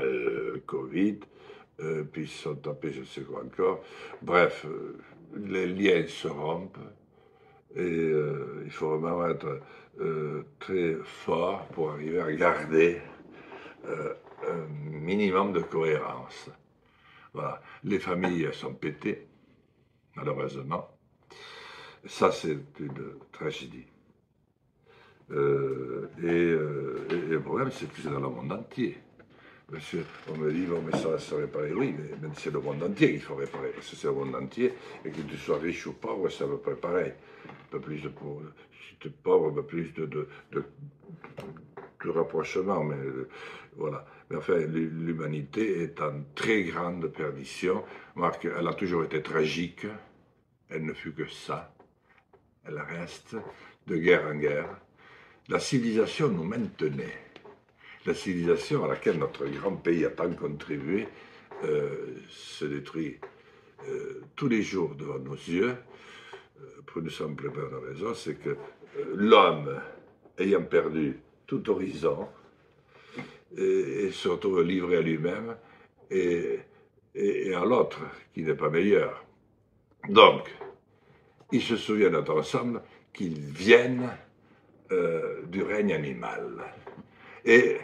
euh, 0.00 0.62
Covid. 0.66 1.20
Euh, 1.80 2.04
puis 2.04 2.22
ils 2.22 2.28
se 2.28 2.42
sont 2.42 2.56
tapés, 2.56 2.92
je 2.92 3.00
ne 3.00 3.04
sais 3.04 3.22
quoi 3.22 3.42
encore. 3.44 3.82
Bref, 4.20 4.66
les 5.36 5.66
liens 5.66 6.06
se 6.06 6.28
rompent 6.28 6.78
et 7.76 7.80
euh, 7.80 8.62
il 8.64 8.70
faut 8.70 8.98
vraiment 8.98 9.28
être 9.28 9.60
très 10.58 10.94
fort 11.04 11.66
pour 11.68 11.90
arriver 11.90 12.20
à 12.20 12.32
garder 12.32 12.98
un 13.86 14.66
minimum 14.90 15.52
de 15.52 15.60
cohérence. 15.60 16.48
Voilà. 17.34 17.60
Les 17.84 17.98
familles 17.98 18.48
sont 18.52 18.74
pétées, 18.74 19.26
malheureusement. 20.16 20.88
Ça, 22.06 22.32
c'est 22.32 22.58
une 22.80 23.18
tragédie. 23.32 23.86
et, 25.30 25.36
le 26.18 27.40
problème, 27.44 27.70
c'est 27.70 27.86
que 27.92 28.00
c'est 28.00 28.10
dans 28.10 28.20
le 28.20 28.28
monde 28.28 28.52
entier. 28.52 28.98
Monsieur, 29.72 30.04
on 30.28 30.36
me 30.36 30.52
dit, 30.52 30.66
bon, 30.66 30.82
mais 30.82 30.92
ça 30.98 31.18
se 31.18 31.34
réparer. 31.34 31.72
Oui, 31.72 31.94
mais, 32.20 32.28
c'est 32.36 32.52
le 32.52 32.60
monde 32.60 32.82
entier 32.82 33.12
qu'il 33.12 33.22
faut 33.22 33.36
réparer, 33.36 33.70
parce 33.70 33.94
c'est 33.94 34.06
le 34.06 34.12
monde 34.12 34.34
entier, 34.34 34.74
et 35.02 35.10
que 35.10 35.22
tu 35.22 35.38
sois 35.38 35.58
riche 35.58 35.86
ou 35.86 35.94
pauvre, 35.94 36.28
ça 36.28 36.44
va 36.44 36.58
pas 36.58 36.74
pareil. 36.74 37.14
Un 37.48 37.70
peu 37.70 37.80
plus 37.80 38.02
de 38.02 38.10
pauvre, 38.10 38.42
si 38.86 38.96
tu 38.96 39.08
es 39.08 39.10
pauvre, 39.10 39.48
un 39.48 39.54
peu 39.54 39.64
plus 39.64 39.94
de, 39.94 40.04
de, 40.04 40.28
de, 40.52 42.10
rapprochement, 42.10 42.84
mais 42.84 42.98
voilà. 43.74 44.04
Mais 44.28 44.36
enfin, 44.36 44.58
l'humanité 44.58 45.84
est 45.84 46.02
en 46.02 46.22
très 46.34 46.64
grande 46.64 47.06
perdition. 47.08 47.82
Marc, 48.14 48.44
elle 48.44 48.68
a 48.68 48.74
toujours 48.74 49.04
été 49.04 49.22
tragique, 49.22 49.86
elle 50.68 50.84
ne 50.84 50.92
fut 50.92 51.12
que 51.12 51.26
ça. 51.28 51.74
Elle 52.66 52.78
reste 52.78 53.36
de 53.86 53.96
guerre 53.96 54.26
en 54.26 54.34
guerre. 54.34 54.68
La 55.48 55.58
civilisation 55.58 56.28
nous 56.28 56.44
maintenait 56.44 57.31
la 58.06 58.14
civilisation 58.14 58.84
à 58.84 58.88
laquelle 58.88 59.18
notre 59.18 59.46
grand 59.46 59.76
pays 59.76 60.04
a 60.04 60.10
tant 60.10 60.30
contribué 60.32 61.06
euh, 61.64 62.16
se 62.28 62.64
détruit 62.64 63.20
euh, 63.88 64.22
tous 64.34 64.48
les 64.48 64.62
jours 64.62 64.94
devant 64.96 65.18
nos 65.18 65.34
yeux, 65.34 65.76
euh, 66.60 66.64
pour 66.86 67.02
une 67.02 67.10
simple 67.10 67.52
raison, 67.86 68.14
c'est 68.14 68.34
que 68.34 68.56
l'homme, 69.14 69.80
ayant 70.38 70.62
perdu 70.62 71.18
tout 71.46 71.70
horizon, 71.70 72.28
se 73.54 74.28
retrouve 74.28 74.62
livré 74.62 74.96
à 74.96 75.02
lui-même 75.02 75.56
et, 76.10 76.60
et, 77.14 77.54
à 77.54 77.64
l'autre 77.64 78.00
qui 78.32 78.42
n'est 78.42 78.54
pas 78.54 78.70
meilleur. 78.70 79.24
Donc, 80.08 80.50
ils 81.52 81.60
se 81.60 81.76
souviennent 81.76 82.16
ensemble 82.16 82.82
qu'ils 83.12 83.38
viennent 83.38 84.08
du 85.48 85.62
règne 85.62 85.92
animal. 85.92 86.64
Et 87.44 87.76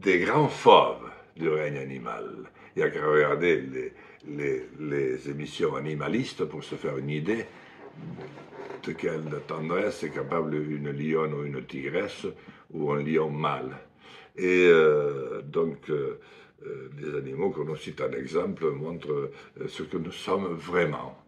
des 0.00 0.20
grands 0.20 0.48
fauves 0.48 1.10
du 1.36 1.48
règne 1.48 1.78
animal. 1.78 2.24
Il 2.76 2.80
y 2.80 2.82
a 2.82 2.90
qu'à 2.90 3.04
regarder 3.06 3.60
les, 4.26 4.68
les, 4.78 5.30
émissions 5.30 5.76
animalistes 5.76 6.44
pour 6.44 6.62
se 6.62 6.74
faire 6.74 6.98
une 6.98 7.10
idée 7.10 7.44
de 8.84 8.92
quelle 8.92 9.40
tendresse 9.46 10.04
est 10.04 10.10
capable 10.10 10.54
une 10.54 10.90
lionne 10.90 11.34
ou 11.34 11.44
une 11.44 11.64
tigresse 11.64 12.26
ou 12.70 12.92
un 12.92 13.02
lion 13.02 13.30
mâle. 13.30 13.76
Et 14.36 14.66
euh, 14.66 15.42
donc, 15.42 15.90
euh, 15.90 16.20
euh, 16.64 16.90
les 17.00 17.18
animaux 17.18 17.50
que 17.50 17.60
l'on 17.60 17.76
cite 17.76 18.00
en 18.00 18.12
exemple 18.12 18.70
montrent 18.70 19.30
ce 19.66 19.82
que 19.82 19.96
nous 19.96 20.12
sommes 20.12 20.54
vraiment. 20.54 21.18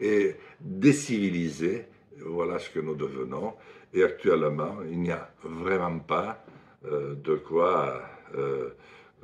Et 0.00 0.34
décivilisés, 0.60 1.86
voilà 2.18 2.58
ce 2.58 2.70
que 2.70 2.80
nous 2.80 2.94
devenons. 2.96 3.54
Et 3.94 4.02
actuellement, 4.02 4.78
il 4.90 5.00
n'y 5.00 5.12
a 5.12 5.30
vraiment 5.44 6.00
pas 6.00 6.44
de 6.84 7.34
quoi 7.36 8.02
euh, 8.34 8.70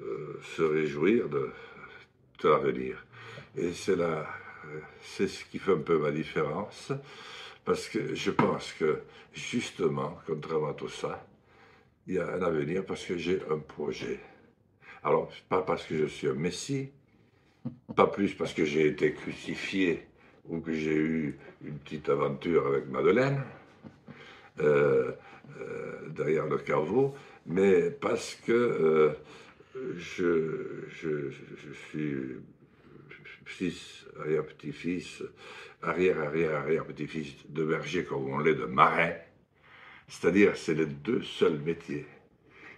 euh, 0.01 0.41
se 0.57 0.63
réjouir 0.63 1.29
de, 1.29 1.51
de 2.43 2.49
l'avenir. 2.49 3.05
Et 3.57 3.73
c'est 3.73 3.95
là, 3.95 4.27
euh, 4.65 4.81
c'est 5.03 5.29
ce 5.29 5.45
qui 5.45 5.59
fait 5.59 5.73
un 5.73 5.79
peu 5.79 5.99
ma 5.99 6.11
différence, 6.11 6.93
parce 7.65 7.89
que 7.89 8.15
je 8.15 8.31
pense 8.31 8.73
que 8.73 9.01
justement, 9.35 10.19
contrairement 10.27 10.71
à 10.71 10.75
tout 10.75 10.89
ça, 10.89 11.27
il 12.07 12.15
y 12.15 12.19
a 12.19 12.27
un 12.27 12.43
avenir 12.43 12.87
parce 12.87 13.05
que 13.05 13.19
j'ai 13.19 13.41
un 13.51 13.59
projet. 13.59 14.19
Alors, 15.05 15.31
pas 15.49 15.61
parce 15.63 15.85
que 15.85 15.97
je 15.97 16.07
suis 16.07 16.29
un 16.29 16.35
messie, 16.35 16.91
pas 17.95 18.07
plus 18.07 18.35
parce 18.35 18.55
que 18.55 18.65
j'ai 18.65 18.87
été 18.87 19.13
crucifié 19.13 20.07
ou 20.49 20.61
que 20.61 20.73
j'ai 20.73 20.97
eu 20.97 21.39
une 21.65 21.79
petite 21.79 22.09
aventure 22.09 22.67
avec 22.67 22.87
Madeleine 22.89 23.43
derrière 26.17 26.47
le 26.47 26.59
caveau, 26.59 27.15
mais 27.47 27.91
parce 27.91 28.35
que 28.35 28.53
euh, 28.53 29.13
je, 29.97 31.29
suis 31.89 32.37
fils, 33.45 34.07
arrière-petit-fils, 34.21 35.23
arrière-arrière-arrière-petit-fils 35.83 37.35
de 37.49 37.65
berger 37.65 38.05
comme 38.05 38.29
on 38.29 38.39
l'est 38.39 38.55
de 38.55 38.67
marin, 38.67 39.13
c'est-à-dire 40.09 40.57
c'est 40.57 40.75
les 40.75 40.87
deux 40.87 41.23
seuls 41.23 41.59
métiers 41.59 42.07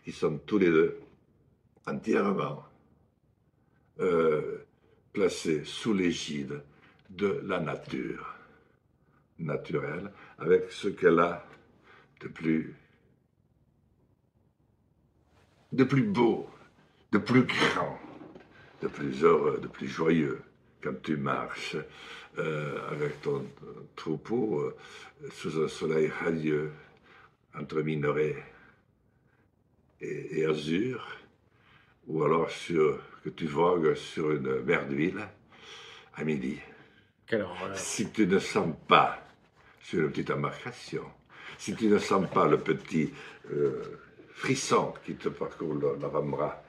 qui 0.04 0.12
sont 0.12 0.38
tous 0.38 0.58
les 0.58 0.70
deux 0.70 0.98
entièrement 1.86 2.64
euh, 4.00 4.58
placés 5.12 5.64
sous 5.64 5.92
l'égide 5.92 6.62
de 7.10 7.40
la 7.44 7.60
nature 7.60 8.34
naturelle, 9.38 10.10
avec 10.38 10.70
ce 10.70 10.88
qu'elle 10.88 11.18
a 11.18 11.46
de 12.20 12.28
plus 12.28 12.74
de 15.74 15.82
plus 15.82 16.04
beau, 16.04 16.48
de 17.10 17.18
plus 17.18 17.42
grand, 17.42 17.98
de 18.80 18.86
plus 18.86 19.24
heureux, 19.24 19.58
de 19.60 19.66
plus 19.66 19.88
joyeux 19.88 20.40
quand 20.80 21.02
tu 21.02 21.16
marches 21.16 21.76
euh, 22.38 22.90
avec 22.90 23.20
ton 23.22 23.44
troupeau 23.96 24.60
euh, 24.60 24.76
sous 25.32 25.60
un 25.60 25.68
soleil 25.68 26.08
radieux 26.08 26.70
entre 27.58 27.80
minerais 27.82 28.36
et, 30.00 30.44
azur, 30.44 31.08
ou 32.06 32.22
alors 32.22 32.50
sur, 32.50 33.00
que 33.24 33.30
tu 33.30 33.46
vogues 33.46 33.94
sur 33.94 34.32
une 34.32 34.60
mer 34.60 34.86
d'huile 34.86 35.26
à 36.14 36.24
midi. 36.24 36.58
Si 37.74 38.10
tu 38.10 38.26
ne 38.26 38.38
sens 38.38 38.76
pas 38.86 39.26
sur 39.80 40.02
une 40.02 40.10
petite 40.10 40.30
embarcation, 40.30 41.04
si 41.58 41.74
tu 41.74 41.86
ne 41.86 41.98
sens 41.98 42.28
pas 42.30 42.46
le 42.46 42.58
petit 42.58 43.12
euh, 43.50 43.82
frisson 44.34 44.92
qui 45.04 45.14
te 45.14 45.28
parcourt 45.28 45.74
l'avant-bras, 46.00 46.62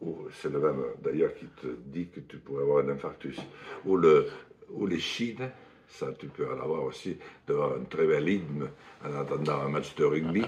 ou 0.00 0.28
c'est 0.32 0.50
le 0.50 0.60
même 0.60 0.82
d'ailleurs 1.02 1.34
qui 1.34 1.46
te 1.46 1.66
dit 1.86 2.08
que 2.08 2.20
tu 2.20 2.38
pourrais 2.38 2.62
avoir 2.62 2.84
un 2.84 2.88
infarctus, 2.90 3.38
ou, 3.84 3.96
le, 3.96 4.28
ou 4.70 4.86
les 4.86 5.00
chines, 5.00 5.50
ça 5.88 6.12
tu 6.18 6.28
peux 6.28 6.46
en 6.46 6.60
avoir 6.60 6.84
aussi 6.84 7.18
devant 7.46 7.74
un 7.74 7.84
très 7.84 8.06
bel 8.06 8.28
hymne 8.28 8.70
en 9.04 9.14
attendant 9.20 9.62
un 9.62 9.68
match 9.68 9.94
de 9.96 10.04
rugby. 10.04 10.44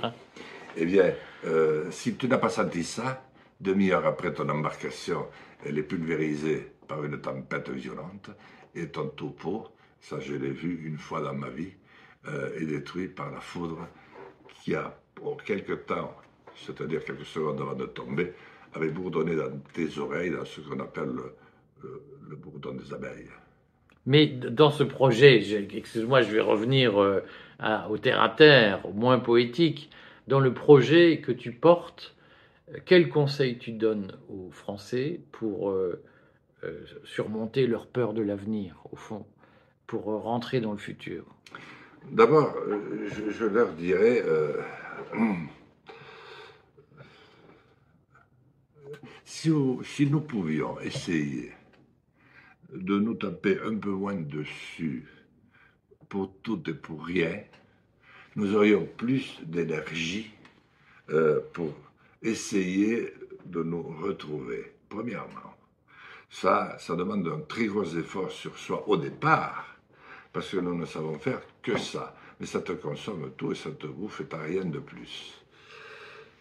Eh 0.77 0.87
bien, 0.87 1.13
euh, 1.47 1.91
si 1.91 2.15
tu 2.15 2.29
n'as 2.29 2.39
pas 2.39 2.49
senti 2.49 2.85
ça, 2.85 3.25
demi-heure 3.61 4.07
après 4.07 4.33
ton 4.33 4.49
embarcation, 4.49 5.27
elle 5.65 5.79
est 5.79 5.83
pulvérisée 5.83 6.73
par 6.87 7.05
une 7.05 7.21
tempête 7.21 7.69
violente, 7.71 8.31
et 8.75 8.89
ton 8.89 9.09
troupeau, 9.09 9.67
ça 10.01 10.21
je 10.21 10.35
l'ai 10.35 10.51
vu 10.51 10.87
une 10.87 10.99
fois 10.99 11.21
dans 11.21 11.35
ma 11.35 11.49
vie, 11.49 11.73
euh, 12.29 12.57
est 12.57 12.67
détruit 12.67 13.09
par 13.09 13.31
la 13.33 13.41
foudre 13.41 13.89
qui 14.63 14.75
a 14.75 14.97
pour 15.15 15.43
quelque 15.43 15.73
temps 15.73 16.15
c'est-à-dire 16.57 17.05
quelques 17.05 17.27
secondes 17.27 17.61
avant 17.61 17.75
de 17.75 17.87
tomber, 17.87 18.33
avait 18.75 18.91
bourdonné 18.91 19.35
dans 19.37 19.51
tes 19.73 19.99
oreilles, 19.99 20.31
dans 20.31 20.45
ce 20.45 20.61
qu'on 20.61 20.81
appelle 20.81 21.11
le, 21.83 22.37
bourdon 22.37 22.75
des 22.75 22.93
abeilles. 22.93 23.29
Mais 24.07 24.27
dans 24.27 24.71
ce 24.71 24.83
projet, 24.83 25.43
excuse-moi, 25.75 26.23
je 26.23 26.33
vais 26.33 26.41
revenir 26.41 26.99
euh, 26.99 27.21
au 27.89 27.99
terre 27.99 28.23
à 28.23 28.29
terre, 28.29 28.87
au 28.87 28.93
moins 28.93 29.19
poétique. 29.19 29.91
Dans 30.29 30.41
le 30.41 30.55
projet 30.55 31.21
que 31.21 31.33
tu 31.33 31.53
portes, 31.53 32.15
quels 32.87 33.09
conseils 33.09 33.59
tu 33.59 33.73
donnes 33.73 34.13
aux 34.29 34.51
Français 34.51 35.21
pour 35.33 35.71
euh, 35.71 36.01
euh, 36.65 36.81
surmonter 37.05 37.67
leur 37.67 37.87
peur 37.87 38.13
de 38.13 38.23
l'avenir, 38.23 38.77
au 38.93 38.97
fond, 38.97 39.27
pour 39.87 40.05
rentrer 40.05 40.61
dans 40.61 40.73
le 40.73 40.79
futur? 40.79 41.25
D'abord, 42.13 42.55
je, 43.09 43.31
je, 43.31 43.45
leur 43.45 43.73
dirais 43.73 44.23
Si, 49.33 49.49
nous 50.11 50.21
pouvions 50.23 50.81
essayer 50.81 51.53
de 52.73 52.99
nous 52.99 53.15
taper 53.15 53.61
un 53.65 53.77
peu 53.77 53.91
moins 53.91 54.17
dessus 54.17 55.07
pour 56.09 56.33
tout 56.43 56.61
et 56.69 56.75
pour 56.75 57.07
rien, 57.07 57.41
nous 58.35 58.57
aurions 58.57 58.89
plus 58.97 59.39
d'énergie 59.43 60.33
euh, 61.11 61.39
pour 61.53 61.73
essayer 62.21 63.15
de 63.47 63.63
nous 63.63 63.83
retrouver. 64.03 64.73
Premièrement, 64.89 65.55
ça, 66.29 66.77
ça 66.81 66.97
demande 66.97 67.29
un 67.29 67.41
très 67.43 67.67
gros 67.67 67.85
effort 67.85 68.33
sur 68.33 68.59
soi 68.59 68.87
au 68.89 68.97
départ, 68.97 69.77
parce 70.33 70.51
que 70.51 70.57
nous 70.57 70.75
ne 70.75 70.87
savons 70.87 71.21
faire 71.21 71.41
que 71.63 71.79
ça. 71.79 72.17
Mais 72.41 72.47
ça 72.47 72.61
te 72.61 72.73
consomme 72.73 73.31
tout 73.37 73.53
et 73.53 73.55
ça 73.55 73.71
te 73.71 73.87
bouffe 73.87 74.23
et 74.23 74.27
t'as 74.27 74.43
rien 74.43 74.65
de 74.65 74.81
plus. 74.81 75.41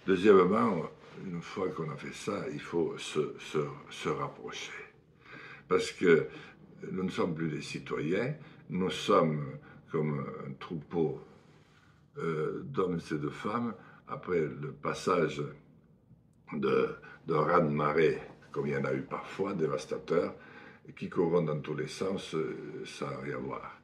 Deuxièmement, 0.08 0.90
une 1.26 1.42
fois 1.42 1.70
qu'on 1.70 1.90
a 1.90 1.96
fait 1.96 2.14
ça, 2.14 2.46
il 2.52 2.62
faut 2.62 2.98
se, 2.98 3.36
se, 3.40 4.10
rapprocher. 4.10 4.72
Parce 5.68 5.92
que 5.92 6.28
nous 6.92 7.04
ne 7.04 7.10
sommes 7.10 7.36
plus 7.36 7.50
des 7.50 7.62
citoyens, 7.62 8.36
nous 8.70 8.90
sommes 8.90 9.58
comme 9.92 10.26
un 10.48 10.54
troupeau 10.54 11.20
euh, 12.18 12.62
d'hommes 12.64 13.00
et 13.12 13.16
de 13.16 13.30
femmes 13.30 13.74
après 14.08 14.40
le 14.40 14.72
passage 14.72 15.42
de, 16.54 16.96
de 17.28 17.34
de 17.34 17.70
marée, 17.70 18.20
comme 18.52 18.68
il 18.68 18.74
y 18.74 18.78
en 18.78 18.86
a 18.86 18.94
eu 18.94 19.02
parfois, 19.02 19.54
dévastateurs, 19.54 20.34
qui 20.96 21.10
courent 21.10 21.42
dans 21.42 21.60
tous 21.60 21.76
les 21.76 21.88
sens 21.88 22.34
euh, 22.36 22.84
sans 22.86 23.20
rien 23.22 23.38
voir. 23.38 23.80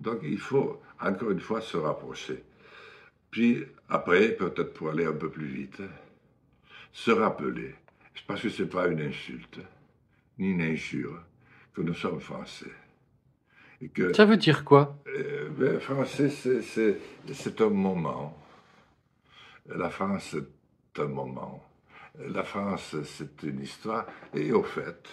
Donc 0.00 0.20
il 0.22 0.38
faut 0.38 0.80
encore 1.00 1.30
une 1.30 1.40
fois 1.40 1.60
se 1.60 1.76
rapprocher. 1.76 2.44
Puis 3.30 3.64
après, 3.88 4.28
peut-être 4.30 4.72
pour 4.74 4.90
aller 4.90 5.06
un 5.06 5.12
peu 5.12 5.28
plus 5.28 5.46
vite, 5.46 5.82
se 6.94 7.10
rappeler 7.10 7.74
parce 8.26 8.40
que 8.40 8.48
ce 8.48 8.62
n'est 8.62 8.68
pas 8.68 8.86
une 8.86 9.00
insulte, 9.00 9.58
ni 10.38 10.52
une 10.52 10.62
injure, 10.62 11.20
que 11.74 11.82
nous 11.82 11.92
sommes 11.92 12.20
français. 12.20 12.70
Ça 14.14 14.24
veut 14.24 14.36
dire 14.38 14.64
quoi? 14.64 14.96
euh, 15.08 15.48
ben, 15.50 15.80
Français, 15.80 16.30
c'est 16.30 17.60
un 17.60 17.68
moment. 17.68 18.38
La 19.66 19.90
France, 19.90 20.30
c'est 20.36 21.02
un 21.02 21.08
moment. 21.08 21.62
La 22.18 22.44
France, 22.44 22.96
c'est 23.04 23.42
une 23.42 23.60
histoire. 23.60 24.06
Et 24.32 24.52
au 24.52 24.62
fait, 24.62 25.06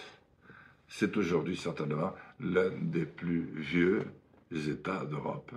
c'est 0.88 1.14
aujourd'hui 1.16 1.56
certainement 1.56 2.14
l'un 2.40 2.70
des 2.70 3.04
plus 3.04 3.42
vieux 3.56 4.04
États 4.52 5.04
d'Europe. 5.04 5.52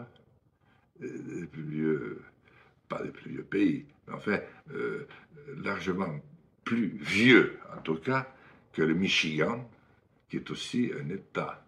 Les 0.99 1.45
plus 1.45 1.63
vieux, 1.63 2.21
pas 2.89 3.01
les 3.03 3.11
plus 3.11 3.31
vieux 3.31 3.43
pays, 3.43 3.85
enfin, 4.11 4.39
euh, 4.71 5.07
largement 5.57 6.19
plus 6.63 6.97
vieux, 6.99 7.59
en 7.75 7.81
tout 7.81 7.95
cas, 7.95 8.27
que 8.73 8.81
le 8.81 8.93
Michigan, 8.93 9.69
qui 10.29 10.37
est 10.37 10.51
aussi 10.51 10.91
un 10.99 11.09
État 11.09 11.65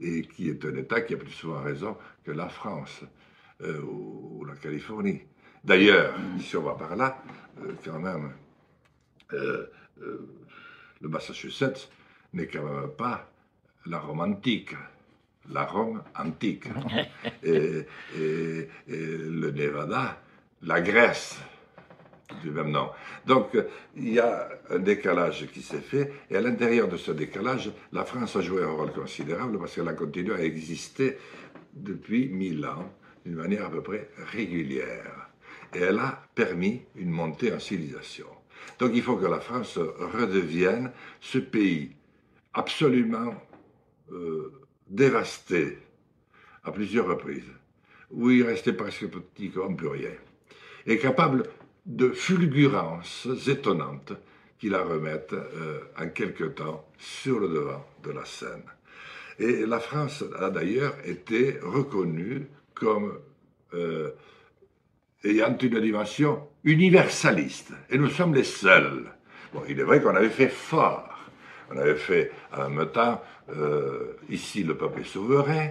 et 0.00 0.22
qui 0.22 0.50
est 0.50 0.64
un 0.64 0.74
État 0.76 1.00
qui 1.00 1.14
a 1.14 1.16
plus 1.16 1.30
souvent 1.30 1.62
raison 1.62 1.96
que 2.24 2.32
la 2.32 2.48
France 2.48 3.04
euh, 3.62 3.80
ou, 3.82 4.44
la 4.44 4.56
Californie. 4.56 5.22
D'ailleurs, 5.62 6.14
si 6.40 6.56
on 6.56 6.62
va 6.62 6.74
par 6.74 6.96
là, 6.96 7.22
euh, 7.62 7.72
quand 7.84 7.98
même, 7.98 8.32
euh, 9.32 9.70
le 11.00 11.08
Massachusetts 11.08 11.88
n'est 12.32 12.48
quand 12.48 12.64
même 12.64 12.90
pas 12.90 13.30
la 13.86 13.98
Rome 14.00 14.20
antique, 14.20 14.74
la 15.48 15.64
Rome 15.64 16.02
antique. 16.18 16.66
et 17.42 17.86
le 18.88 19.50
Nevada, 19.50 20.20
la 20.64 20.80
Grèce 20.80 21.38
du 22.42 22.50
même 22.50 22.70
nom. 22.70 22.90
Donc, 23.26 23.56
il 23.96 24.14
y 24.14 24.18
a 24.18 24.48
un 24.70 24.78
décalage 24.78 25.46
qui 25.52 25.62
s'est 25.62 25.80
fait, 25.80 26.12
et 26.30 26.36
à 26.36 26.40
l'intérieur 26.40 26.88
de 26.88 26.96
ce 26.96 27.12
décalage, 27.12 27.70
la 27.92 28.04
France 28.04 28.36
a 28.36 28.40
joué 28.40 28.62
un 28.62 28.70
rôle 28.70 28.92
considérable 28.92 29.58
parce 29.58 29.74
qu'elle 29.74 29.88
a 29.88 29.92
continué 29.92 30.34
à 30.34 30.42
exister 30.42 31.18
depuis 31.74 32.28
mille 32.28 32.64
ans 32.66 32.92
d'une 33.24 33.36
manière 33.36 33.66
à 33.66 33.70
peu 33.70 33.82
près 33.82 34.10
régulière. 34.32 35.28
Et 35.74 35.80
elle 35.80 35.98
a 35.98 36.22
permis 36.34 36.82
une 36.96 37.10
montée 37.10 37.52
en 37.52 37.58
civilisation. 37.58 38.26
Donc 38.78 38.92
il 38.94 39.02
faut 39.02 39.16
que 39.16 39.26
la 39.26 39.40
France 39.40 39.78
redevienne 39.78 40.92
ce 41.20 41.38
pays 41.38 41.92
absolument 42.52 43.34
euh, 44.12 44.52
dévasté 44.88 45.78
à 46.62 46.72
plusieurs 46.72 47.06
reprises, 47.06 47.50
où 48.10 48.30
il 48.30 48.44
restait 48.44 48.72
presque 48.72 49.08
petit 49.08 49.50
comme 49.50 49.76
plus 49.76 49.88
rien, 49.88 50.10
et 50.86 50.98
capable 50.98 51.44
de 51.86 52.10
fulgurances 52.10 53.28
étonnantes 53.46 54.12
qui 54.58 54.68
la 54.68 54.82
remettent 54.82 55.32
euh, 55.32 55.80
en 55.98 56.08
quelque 56.08 56.44
temps 56.44 56.86
sur 56.98 57.38
le 57.40 57.48
devant 57.48 57.84
de 58.02 58.12
la 58.12 58.24
scène. 58.24 58.62
Et 59.38 59.66
la 59.66 59.80
France 59.80 60.24
a 60.38 60.50
d'ailleurs 60.50 60.94
été 61.04 61.58
reconnue 61.62 62.46
comme 62.72 63.18
euh, 63.74 64.10
ayant 65.24 65.56
une 65.60 65.80
dimension 65.80 66.48
universaliste. 66.62 67.72
Et 67.90 67.98
nous 67.98 68.08
sommes 68.08 68.34
les 68.34 68.44
seuls. 68.44 69.12
Bon, 69.52 69.62
il 69.68 69.78
est 69.78 69.84
vrai 69.84 70.00
qu'on 70.00 70.14
avait 70.14 70.30
fait 70.30 70.48
fort. 70.48 71.10
On 71.70 71.76
avait 71.76 71.96
fait 71.96 72.30
en 72.56 72.70
même 72.70 72.90
temps, 72.90 73.20
euh, 73.50 74.16
ici 74.28 74.62
le 74.62 74.76
peuple 74.76 75.00
est 75.00 75.04
souverain, 75.04 75.70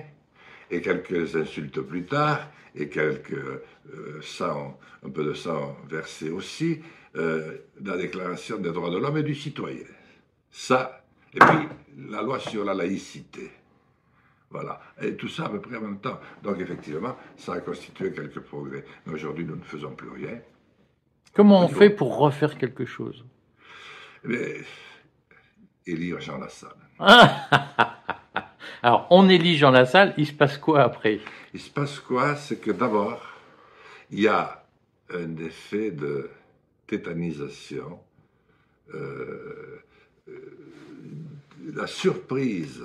et 0.74 0.82
quelques 0.82 1.36
insultes 1.36 1.82
plus 1.82 2.06
tard, 2.06 2.48
et 2.76 2.90
quelques 2.90 3.34
euh, 3.34 4.22
sang, 4.22 4.80
un 5.06 5.10
peu 5.10 5.24
de 5.24 5.34
sang 5.34 5.78
versé 5.88 6.32
aussi, 6.32 6.82
euh, 7.16 7.58
la 7.84 7.96
Déclaration 7.96 8.58
des 8.58 8.72
droits 8.72 8.90
de 8.90 8.98
l'homme 8.98 9.18
et 9.18 9.24
du 9.24 9.36
citoyen. 9.36 9.86
Ça, 10.50 11.06
et 11.34 11.40
puis 11.40 11.68
la 12.10 12.24
loi 12.24 12.40
sur 12.40 12.66
la 12.66 12.74
laïcité. 12.74 13.52
Voilà. 14.50 14.80
Et 15.02 15.16
tout 15.16 15.28
ça 15.28 15.46
à 15.46 15.50
peu 15.50 15.60
près 15.60 15.78
en 15.78 15.82
même 15.82 16.00
temps. 16.00 16.20
Donc 16.42 16.60
effectivement, 16.60 17.16
ça 17.38 17.54
a 17.54 17.60
constitué 17.60 18.12
quelques 18.12 18.40
progrès. 18.40 18.84
Mais 19.06 19.14
aujourd'hui, 19.14 19.46
nous 19.46 19.56
ne 19.56 19.64
faisons 19.64 19.94
plus 19.94 20.10
rien. 20.10 20.40
Comment 21.34 21.66
on 21.66 21.68
fait 21.68 21.90
pour 21.90 22.18
refaire 22.18 22.58
quelque 22.58 22.86
chose? 22.86 23.26
Mais, 24.24 24.62
élire 25.86 26.20
Jean 26.20 26.38
Lassalle. 26.38 26.72
Alors, 28.86 29.08
on 29.12 29.30
élit 29.30 29.56
Jean 29.56 29.72
Lassalle, 29.72 30.14
il 30.18 30.28
se 30.28 30.34
passe 30.34 30.58
quoi 30.58 30.82
après? 30.82 31.22
Il 31.54 31.62
se 31.62 31.70
passe 31.70 32.02
quoi? 32.02 32.36
C'est 32.36 32.58
que 32.58 32.72
d'abord, 32.72 33.26
il 34.12 34.20
y 34.20 34.28
a 34.28 34.62
un 35.10 35.38
effet 35.38 35.92
de 35.92 36.30
tétanisation, 36.86 37.98
euh, 38.94 39.82
euh, 40.28 40.34
la 41.74 41.88
surprise 41.88 42.84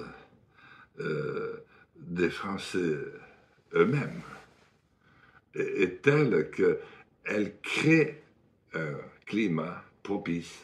euh, 1.01 1.65
des 1.97 2.31
Français 2.31 2.97
eux-mêmes 3.75 4.23
est, 5.55 6.01
telle 6.01 6.49
qu'elle 6.53 7.57
crée 7.61 8.23
un 8.73 8.95
climat 9.27 9.83
propice 10.05 10.63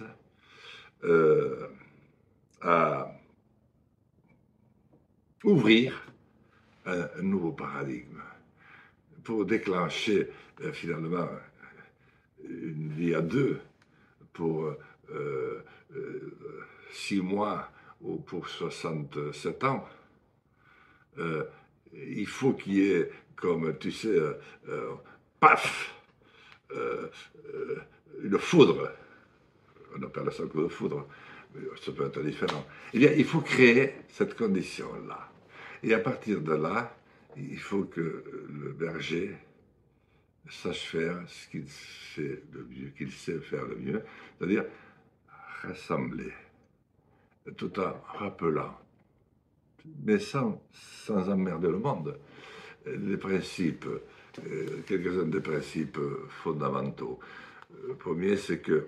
à 2.63 3.09
ouvrir 5.45 6.03
un, 6.87 7.23
nouveau 7.23 7.53
paradigme 7.53 8.21
pour 9.23 9.47
déclencher 9.47 10.29
finalement 10.73 11.29
une 12.43 12.93
vie 12.93 13.15
à 13.15 13.23
deux 13.23 13.61
pour 14.33 14.75
euh, 15.11 15.63
six 16.93 17.21
mois 17.21 17.71
ou 18.01 18.19
pour 18.19 18.49
67 18.49 19.65
ans, 19.65 19.89
euh, 21.19 21.45
il 21.93 22.27
faut 22.27 22.53
qu'il 22.53 22.75
y 22.75 22.91
ait, 22.93 23.11
comme 23.37 23.77
tu 23.79 23.93
sais, 23.93 24.17
euh, 24.69 24.93
paf, 25.41 25.95
une 28.23 28.39
foudre. 28.39 28.93
On 29.97 30.03
appelle 30.03 30.33
ça 30.33 30.45
coup 30.45 30.63
de 30.63 30.69
foudre, 30.69 31.07
mais 31.55 31.63
ça 31.85 31.93
peut 31.93 32.07
être 32.07 32.21
différent. 32.21 32.65
Eh 32.93 32.99
bien, 32.99 33.13
il 33.13 33.25
faut 33.25 33.41
créer 33.41 33.95
cette 34.09 34.37
condition-là. 34.37 35.31
Et 35.85 35.93
à 35.93 35.99
partir 35.99 36.41
de 36.41 36.55
là, 36.55 36.97
il 37.37 37.59
faut 37.59 37.85
que 37.85 38.25
le 38.49 38.73
berger 38.73 39.37
sache 40.49 40.87
faire 40.87 41.19
ce 41.27 41.49
qu'il 41.51 41.69
sait 43.13 43.41
faire 43.41 43.67
le 43.67 43.77
mieux, 43.77 44.03
c'est-à-dire 44.39 44.65
rassembler, 45.63 46.33
tout 47.59 47.79
en 47.79 47.93
rappelant, 48.17 48.79
mais 50.05 50.19
sans, 50.19 50.59
sans 50.73 51.29
emmerder 51.29 51.69
le 51.69 51.79
monde, 51.79 52.19
les 52.87 53.19
principes, 53.19 53.87
euh, 53.87 54.83
quelques-uns 54.87 55.27
des 55.27 55.41
principes 55.41 55.99
fondamentaux. 56.43 57.19
Le 57.87 57.95
premier, 57.95 58.39
c'est 58.39 58.61
que 58.61 58.87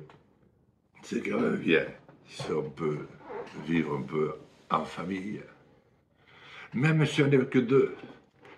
c'est 1.02 1.20
quand 1.20 1.40
même 1.40 1.56
bien 1.56 1.84
si 2.26 2.50
on 2.52 2.70
peut 2.70 3.00
vivre 3.66 3.96
un 3.96 4.02
peu 4.02 4.32
en 4.70 4.84
famille, 4.84 5.42
même 6.74 7.04
si 7.06 7.22
on 7.22 7.28
n'est 7.28 7.44
que 7.46 7.58
deux. 7.58 7.94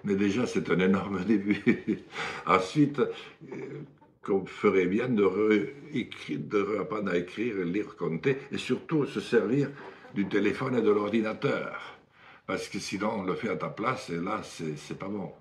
Mais 0.05 0.15
déjà, 0.15 0.47
c'est 0.47 0.71
un 0.71 0.79
énorme 0.79 1.25
début. 1.25 1.61
Ensuite, 2.47 3.01
euh, 3.01 3.83
qu'on 4.23 4.47
ferait 4.47 4.87
bien 4.87 5.09
de, 5.09 5.23
reprendre 5.23 7.11
à 7.11 7.17
écrire, 7.17 7.57
lire, 7.65 7.97
compter, 7.97 8.39
et 8.53 8.59
surtout 8.59 9.07
se 9.07 9.21
servir 9.21 9.71
du 10.15 10.29
téléphone 10.29 10.77
et 10.77 10.83
de 10.83 10.91
l'ordinateur. 10.91 11.99
Parce 12.47 12.69
que 12.69 12.79
sinon, 12.79 13.21
on 13.21 13.23
le 13.25 13.35
fait 13.35 13.51
à 13.51 13.57
ta 13.57 13.69
place, 13.69 14.11
et 14.11 14.17
là, 14.17 14.43
c'est 14.43 14.99
pas 14.99 15.09
bon. 15.09 15.33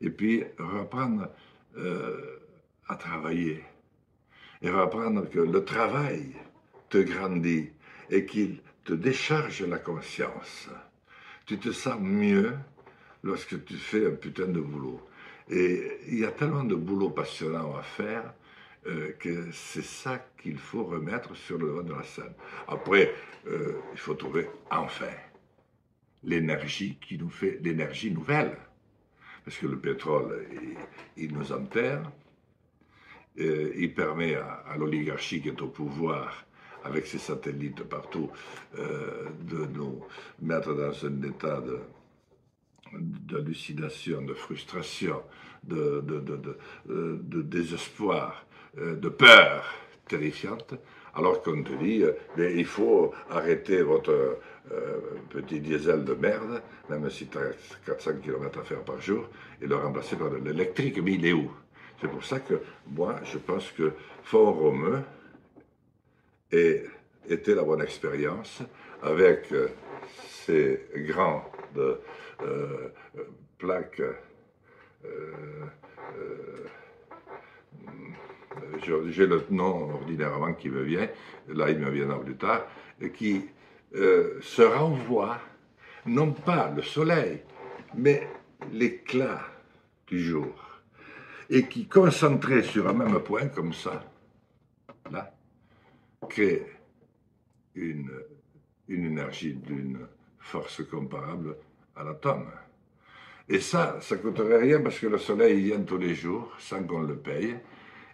Et 0.00 0.10
puis, 0.10 0.44
reprendre 0.58 1.28
euh, 1.76 2.38
à 2.88 2.96
travailler. 2.96 3.64
Et 4.62 4.70
reprendre 4.70 5.28
que 5.28 5.40
le 5.40 5.64
travail 5.64 6.32
te 6.88 6.98
grandit 6.98 7.70
et 8.10 8.24
qu'il 8.26 8.60
te 8.84 8.92
décharge 8.92 9.62
la 9.62 9.78
conscience. 9.78 10.68
Tu 11.46 11.58
te 11.58 11.72
sens 11.72 12.00
mieux 12.00 12.54
lorsque 13.22 13.64
tu 13.64 13.74
fais 13.74 14.06
un 14.06 14.14
putain 14.14 14.46
de 14.46 14.60
boulot. 14.60 15.00
Et 15.50 15.98
il 16.08 16.18
y 16.20 16.24
a 16.24 16.30
tellement 16.32 16.64
de 16.64 16.74
boulot 16.74 17.10
passionnant 17.10 17.76
à 17.76 17.82
faire 17.82 18.32
euh, 18.86 19.12
que 19.18 19.50
c'est 19.52 19.84
ça 19.84 20.26
qu'il 20.42 20.58
faut 20.58 20.84
remettre 20.84 21.34
sur 21.34 21.58
le 21.58 21.68
devant 21.68 21.82
de 21.82 21.92
la 21.92 22.02
scène. 22.02 22.32
Après, 22.68 23.14
euh, 23.46 23.78
il 23.92 23.98
faut 23.98 24.14
trouver 24.14 24.48
enfin 24.70 25.12
l'énergie 26.22 26.98
qui 27.00 27.18
nous 27.18 27.30
fait 27.30 27.58
l'énergie 27.62 28.10
nouvelle. 28.10 28.56
Parce 29.44 29.58
que 29.58 29.66
le 29.66 29.78
pétrole, 29.78 30.46
il, 31.18 31.34
nous 31.34 31.52
enterre, 31.52 32.10
euh, 33.38 33.72
il 33.76 33.92
permet 33.92 34.34
à, 34.36 34.64
à 34.66 34.76
l'oligarchie 34.78 35.42
qui 35.42 35.48
est 35.48 35.60
au 35.60 35.68
pouvoir 35.68 36.46
avec 36.84 37.06
ses 37.06 37.18
satellites 37.18 37.82
partout, 37.84 38.30
de 38.76 39.66
nous 39.74 40.04
mettre 40.40 40.74
dans 40.74 41.06
un 41.06 41.22
état 41.22 41.60
de, 41.60 41.78
d'hallucination, 43.00 44.22
de 44.22 44.34
frustration, 44.34 45.22
de, 45.64 46.00
de, 46.00 46.20
de, 46.20 46.58
de 46.86 47.42
désespoir, 47.42 48.46
euh, 48.78 48.96
de 48.96 49.08
peur 49.08 49.64
terrifiante, 50.08 50.74
Alors 51.16 51.42
qu'on 51.42 51.62
te 51.62 51.72
dit, 51.74 52.02
euh, 52.02 52.12
mais 52.36 52.54
il 52.56 52.64
faut 52.66 53.14
arrêter 53.30 53.82
votre 53.82 54.10
euh, 54.72 55.00
petit 55.30 55.60
diesel 55.60 56.04
de 56.04 56.14
merde, 56.14 56.60
même 56.90 57.08
si 57.08 57.26
tu 57.28 57.38
as 57.38 57.52
400 57.86 58.14
km 58.22 58.58
à 58.58 58.64
faire 58.64 58.82
par 58.82 59.00
jour, 59.00 59.28
et 59.62 59.66
le 59.66 59.76
remplacer 59.76 60.16
par 60.16 60.30
de 60.30 60.36
l'électrique. 60.38 61.00
Mais 61.02 61.12
il 61.12 61.26
est 61.26 61.32
où? 61.32 61.50
C'est 62.00 62.08
pour 62.08 62.24
ça 62.24 62.40
que 62.40 62.54
moi, 62.88 63.14
je 63.24 63.38
pense 63.38 63.70
que 63.70 63.92
Fort 64.24 64.60
Romeu 66.52 66.90
était 67.28 67.54
la 67.54 67.62
bonne 67.62 67.82
expérience 67.82 68.62
avec 69.02 69.52
ces 70.28 70.86
grands 70.96 71.50
de, 71.74 72.00
plaques. 73.58 74.02
j'ai 78.82 79.26
le 79.26 79.42
nom 79.50 79.94
ordinairement 79.94 80.52
qui 80.54 80.68
me 80.68 80.82
vient, 80.82 81.08
là 81.48 81.70
il 81.70 81.78
me 81.78 81.90
viendra 81.90 82.20
plus 82.20 82.36
tard, 82.36 82.66
qui 83.14 83.44
euh, 83.94 84.38
se 84.42 84.62
renvoie 84.62 85.38
non 86.06 86.32
pas 86.32 86.70
le 86.74 86.82
soleil, 86.82 87.42
mais 87.96 88.28
l'éclat 88.72 89.40
du 90.06 90.20
jour, 90.20 90.54
et 91.48 91.66
qui, 91.66 91.86
concentré 91.86 92.62
sur 92.62 92.88
un 92.88 92.92
même 92.92 93.18
point 93.20 93.48
comme 93.48 93.72
ça, 93.72 94.04
là, 95.10 95.33
crée 96.24 96.66
une, 97.74 98.10
une 98.88 99.06
énergie 99.06 99.54
d'une 99.54 100.06
force 100.38 100.82
comparable 100.84 101.56
à 101.96 102.04
l'atome. 102.04 102.50
Et 103.48 103.60
ça, 103.60 103.98
ça 104.00 104.16
coûterait 104.16 104.58
rien 104.58 104.80
parce 104.80 104.98
que 104.98 105.06
le 105.06 105.18
soleil 105.18 105.62
vient 105.62 105.80
tous 105.80 105.98
les 105.98 106.14
jours 106.14 106.52
sans 106.58 106.82
qu'on 106.82 107.02
le 107.02 107.16
paye 107.16 107.56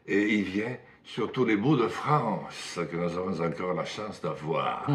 et 0.07 0.35
il 0.35 0.42
vient 0.42 0.77
sur 1.05 1.31
tous 1.33 1.44
les 1.44 1.57
bouts 1.57 1.77
de 1.77 1.88
France 1.88 2.79
que 2.90 2.96
nous 2.96 3.16
avons 3.16 3.40
encore 3.44 3.75
la 3.75 3.85
chance 3.85 4.20
d'avoir. 4.20 4.87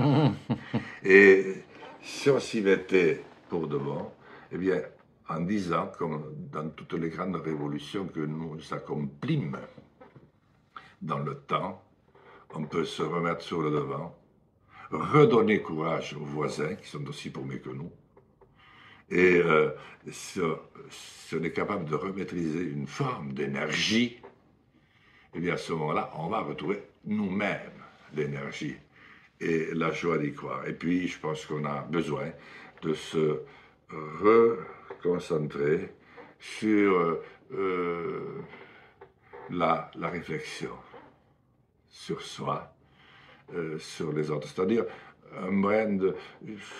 et 1.03 1.55
si 2.01 2.29
on 2.29 2.39
s'y 2.39 2.61
mettait 2.61 3.21
pour 3.49 3.67
de 3.67 3.77
bon, 3.77 4.11
eh 4.51 4.57
bien, 4.57 4.81
en 5.27 5.39
dix 5.39 5.73
ans, 5.73 5.91
comme 5.97 6.35
dans 6.51 6.69
toutes 6.69 6.93
les 6.93 7.09
grandes 7.09 7.37
révolutions 7.37 8.05
que 8.07 8.19
nous 8.19 8.57
accomplîmes 8.71 9.57
dans 11.01 11.19
le 11.19 11.35
temps, 11.35 11.81
on 12.55 12.63
peut 12.63 12.85
se 12.85 13.01
remettre 13.01 13.41
sur 13.41 13.61
le 13.61 13.71
devant, 13.71 14.15
redonner 14.91 15.61
courage 15.61 16.13
aux 16.13 16.25
voisins 16.25 16.75
qui 16.75 16.87
sont 16.87 17.05
aussi 17.07 17.29
paumés 17.29 17.59
que 17.59 17.69
nous, 17.69 17.91
et 19.09 19.35
euh, 19.37 19.69
si, 20.09 20.39
on 20.41 21.43
est 21.43 21.51
capable 21.51 21.85
de 21.85 21.95
remaîtriser 21.95 22.63
une 22.63 22.87
forme 22.87 23.33
d'énergie, 23.33 24.19
eh 25.35 25.39
bien 25.39 25.53
à 25.53 25.57
ce 25.57 25.73
moment-là, 25.73 26.11
on 26.17 26.27
va 26.27 26.39
retrouver 26.39 26.81
nous-mêmes 27.05 27.83
l'énergie 28.13 28.75
et 29.39 29.67
la 29.73 29.91
joie 29.91 30.17
d'y 30.17 30.33
croire. 30.33 30.67
Et 30.67 30.73
puis, 30.73 31.07
je 31.07 31.19
pense 31.19 31.45
qu'on 31.45 31.65
a 31.65 31.81
besoin 31.81 32.31
de 32.81 32.93
se 32.93 33.41
reconcentrer 34.21 35.89
sur 36.39 37.19
euh, 37.53 38.41
la, 39.49 39.91
réflexion 40.01 40.71
sur 41.95 42.21
soi, 42.21 42.75
euh, 43.53 43.79
sur 43.79 44.11
les 44.11 44.29
autres. 44.29 44.49
C'est-à-dire 44.49 44.83
un 45.41 45.51
brin 45.51 45.93
de 45.93 46.15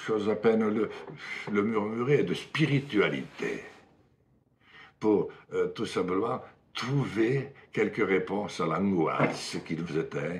chose 0.06 0.30
à 0.30 0.36
peine 0.36 0.67
le, 0.67 1.62
murmurer 1.63 2.23
de 2.23 2.34
spiritualité 2.34 3.63
pour 4.99 5.30
euh, 5.54 5.67
tout 5.67 5.86
simplement 5.86 6.41
trouver 6.73 7.54
quelques 7.71 8.06
réponses 8.06 8.60
à 8.60 8.65
l'angoisse 8.65 9.58
qui 9.65 9.75
nous 9.75 9.97
éteint 9.97 10.39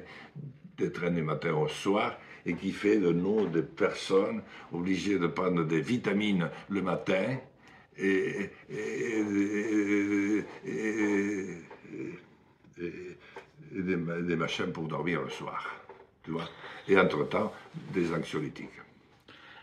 d'être 0.78 1.10
du 1.10 1.22
matin 1.24 1.54
au 1.54 1.70
soir 1.70 2.18
et 2.46 2.54
qui 2.54 2.72
fait 2.72 2.98
de 2.98 3.12
nous 3.12 3.48
des 3.48 3.64
personnes 3.64 4.42
obligées 4.74 5.18
de 5.18 5.28
prendre 5.28 5.64
des 5.64 5.80
vitamines 5.80 6.50
le 6.70 6.82
matin 6.82 7.38
et, 7.98 8.50
des, 13.72 14.36
machins 14.36 14.72
pour 14.72 14.88
dormir 14.88 15.22
le 15.22 15.30
soir. 15.30 15.76
Tu 16.24 16.32
vois 16.32 16.50
et 16.88 17.00
entre-temps, 17.00 17.52
des 17.94 18.14
anxiolytiques. 18.14 18.70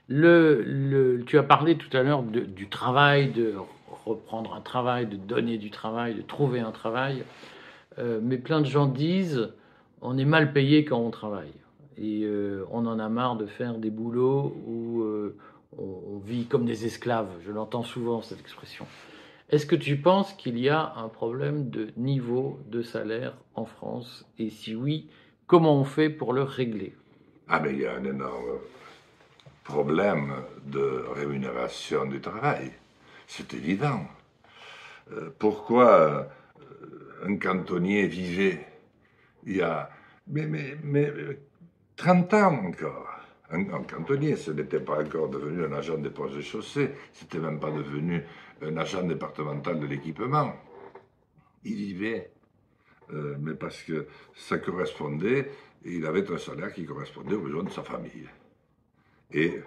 Le, 0.09 1.23
tu 1.27 1.39
as 1.39 1.43
parlé 1.43 1.77
tout 1.77 1.97
à 1.97 2.03
l'heure 2.03 2.23
du 2.23 2.69
travail, 2.69 3.31
de 3.31 3.55
reprendre 4.05 4.55
un 4.55 4.61
travail, 4.61 5.07
de 5.07 5.17
donner 5.17 5.59
du 5.59 5.71
travail, 5.71 6.15
de 6.15 6.23
trouver 6.23 6.61
un 6.61 6.73
travail. 6.73 7.25
Euh, 7.99 8.21
mais 8.23 8.39
plein 8.39 8.61
de 8.61 8.67
gens 8.67 8.87
disent 8.87 9.53
on 10.01 10.19
est 10.19 10.25
mal 10.25 10.53
payé 10.53 10.85
quand 10.85 10.99
on 10.99 11.11
travaille. 11.11 11.53
Et 11.97 12.23
euh, 12.25 12.65
on 12.71 12.87
en 12.87 12.99
a 12.99 13.09
marre 13.09 13.37
de 13.37 13.47
faire 13.47 13.75
des 13.79 13.91
boulots 13.91 14.57
où 14.67 15.03
euh, 15.03 15.37
on, 15.79 16.19
vit 16.19 16.47
comme 16.47 16.65
des 16.65 16.87
esclaves. 16.87 17.29
Je 17.47 17.53
l'entends 17.53 17.85
souvent, 17.85 18.23
cette 18.23 18.41
expression. 18.41 18.87
Est-ce 19.53 19.67
que 19.67 19.77
tu 19.77 19.99
penses 19.99 20.33
qu'il 20.33 20.59
y 20.59 20.71
a 20.71 20.95
un 20.97 21.09
problème 21.09 21.69
de 21.69 21.89
niveau 21.99 22.59
de 22.69 22.81
salaire 22.81 23.37
en 23.55 23.67
France? 23.67 24.27
Et 24.39 24.49
si 24.49 24.75
oui, 24.75 25.11
comment 25.47 25.79
on 25.79 25.85
fait 25.85 26.09
pour 26.09 26.33
le 26.33 26.43
régler? 26.43 26.95
Ah, 27.49 27.61
mais 27.61 27.75
il 27.75 27.81
y 27.81 27.87
a 27.87 27.93
un 27.93 28.05
énorme 28.05 28.61
problème 29.63 30.33
de 30.65 31.05
rémunération 31.15 32.07
du 32.07 32.19
travail. 32.19 32.73
C'est 33.27 33.53
évident. 33.53 34.07
Euh, 35.13 35.29
pourquoi 35.39 36.31
euh, 36.63 37.27
un 37.27 37.37
cantonnier 37.37 38.07
vivait 38.07 38.67
il 39.45 39.57
y 39.57 39.61
a 39.61 39.91
mais, 40.29 40.47
mais, 40.47 40.79
mais 40.83 41.13
30 41.97 42.33
ans 42.33 42.55
encore? 42.69 43.13
Un, 43.51 43.65
cantonnier, 43.83 44.37
ce 44.37 44.51
n'était 44.51 44.81
pas 44.81 45.03
encore 45.03 45.29
devenu 45.29 45.67
un 45.67 45.73
agent 45.73 45.99
des 45.99 46.09
postes 46.09 46.37
de 46.37 46.41
chaussée, 46.41 46.93
c'était 47.13 47.39
même 47.39 47.61
pas 47.61 47.71
devenu 47.71 48.25
un 48.63 48.77
agent 48.77 49.03
départemental 49.03 49.81
de 49.81 49.87
l'équipement. 49.87 50.55
Il 51.65 51.75
vivait, 51.75 52.31
euh, 53.13 53.37
mais 53.41 53.55
parce 53.55 53.83
que 53.83 54.07
ça 54.35 54.59
correspondait 54.59 55.51
il 55.85 56.07
avait 56.07 56.31
un 56.31 56.39
salaire 56.39 56.73
qui 56.73 56.85
correspondait 56.85 57.35
aux 57.35 57.41
besoins 57.41 57.65
de 57.65 57.71
sa 57.71 57.83
famille. 57.83 58.29
Et 59.33 59.61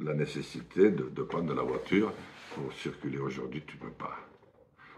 la 0.00 0.14
nécessité 0.14 0.90
de, 0.90 1.22
prendre 1.22 1.54
la 1.54 1.62
voiture 1.62 2.12
pour 2.54 2.72
circuler 2.72 3.18
aujourd'hui, 3.18 3.62
tu 3.66 3.76
ne 3.76 3.82
peux 3.82 3.90
pas. 3.90 4.16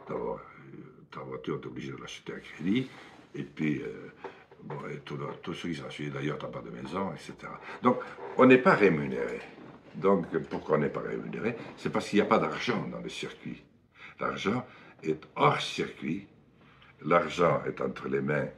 D'abord, 0.09 0.41
euh, 0.41 0.79
ta 1.11 1.21
voiture, 1.21 1.61
tu 1.61 1.67
es 1.67 1.71
obligé 1.71 1.93
de 1.93 1.97
l'acheter 1.97 2.35
à 2.35 2.41
crédit, 2.41 2.89
et 3.35 3.43
puis, 3.43 3.83
euh, 3.83 4.13
bon, 4.63 4.77
et 4.93 4.99
tout, 4.99 5.19
tout 5.43 5.55
ce 5.55 5.69
qui 5.69 5.75
s'ensuit, 5.75 6.11
d'ailleurs, 6.11 6.39
tu 6.39 6.45
n'as 6.45 6.51
pas 6.51 6.61
de 6.61 6.71
maison, 6.71 7.13
etc. 7.13 7.35
Donc, 7.83 7.99
on 8.37 8.47
n'est 8.47 8.59
pas 8.59 8.75
rémunéré. 8.75 9.41
Donc, 9.97 10.27
pourquoi 10.51 10.77
on 10.77 10.81
n'est 10.81 10.89
pas 10.89 11.01
rémunéré? 11.01 11.57
C'est 11.77 11.91
parce 11.91 12.09
qu'il 12.09 12.19
n'y 12.19 12.27
a 12.27 12.29
pas 12.29 12.39
d'argent 12.39 12.87
dans 12.91 13.01
le 13.01 13.09
circuit. 13.09 13.63
L'argent 14.21 14.67
est 15.03 15.27
hors 15.37 15.61
circuit. 15.61 16.27
L'argent 17.03 17.63
est 17.67 17.81
entre 17.81 18.09
les 18.09 18.21
mains 18.21 18.49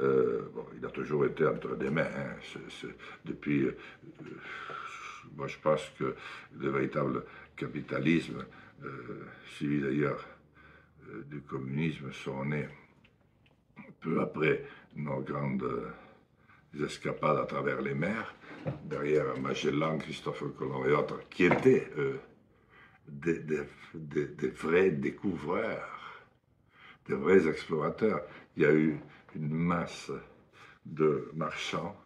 euh, 0.00 0.50
il 0.76 0.84
a 0.84 0.90
toujours 0.90 1.24
été 1.26 1.46
entre 1.46 1.76
des 1.76 1.90
mains. 1.90 2.02
Hein. 2.16 2.88
depuis, 3.24 3.62
euh, 3.62 3.76
moi 5.36 5.46
je 5.46 5.56
pense 5.58 5.90
que 5.98 6.14
le 6.56 6.70
véritable 6.70 7.24
capitalisme, 7.56 8.44
euh, 8.84 9.26
suivi 9.56 9.80
d'ailleurs 9.82 10.24
du 11.26 11.40
communisme, 11.40 12.12
sont 12.12 12.44
nés 12.44 12.68
peu 14.00 14.20
après 14.20 14.64
nos 14.94 15.20
grandes 15.20 15.66
escapades 16.74 17.38
à 17.38 17.46
travers 17.46 17.80
les 17.80 17.94
mers, 17.94 18.34
derrière 18.84 19.38
Magellan, 19.38 19.98
Christophe 19.98 20.44
Colomb 20.56 20.84
et 20.84 20.92
autres, 20.92 21.20
qui 21.28 21.44
étaient, 21.44 21.90
eux, 21.96 22.20
des, 23.06 23.66
vrais 24.50 24.90
découvreurs, 24.90 26.22
des 27.06 27.14
vrais 27.14 27.48
explorateurs. 27.48 28.22
Il 28.56 28.62
y 28.62 28.66
a 28.66 28.72
eu 28.72 28.98
une 29.34 29.54
masse 29.54 30.10
de 30.84 31.30
marchands 31.34 31.96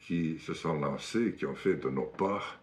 qui 0.00 0.38
se 0.38 0.54
sont 0.54 0.80
lancés, 0.80 1.34
qui 1.34 1.46
ont 1.46 1.54
fait 1.54 1.76
de 1.76 1.88
nos 1.88 2.06
ports 2.06 2.62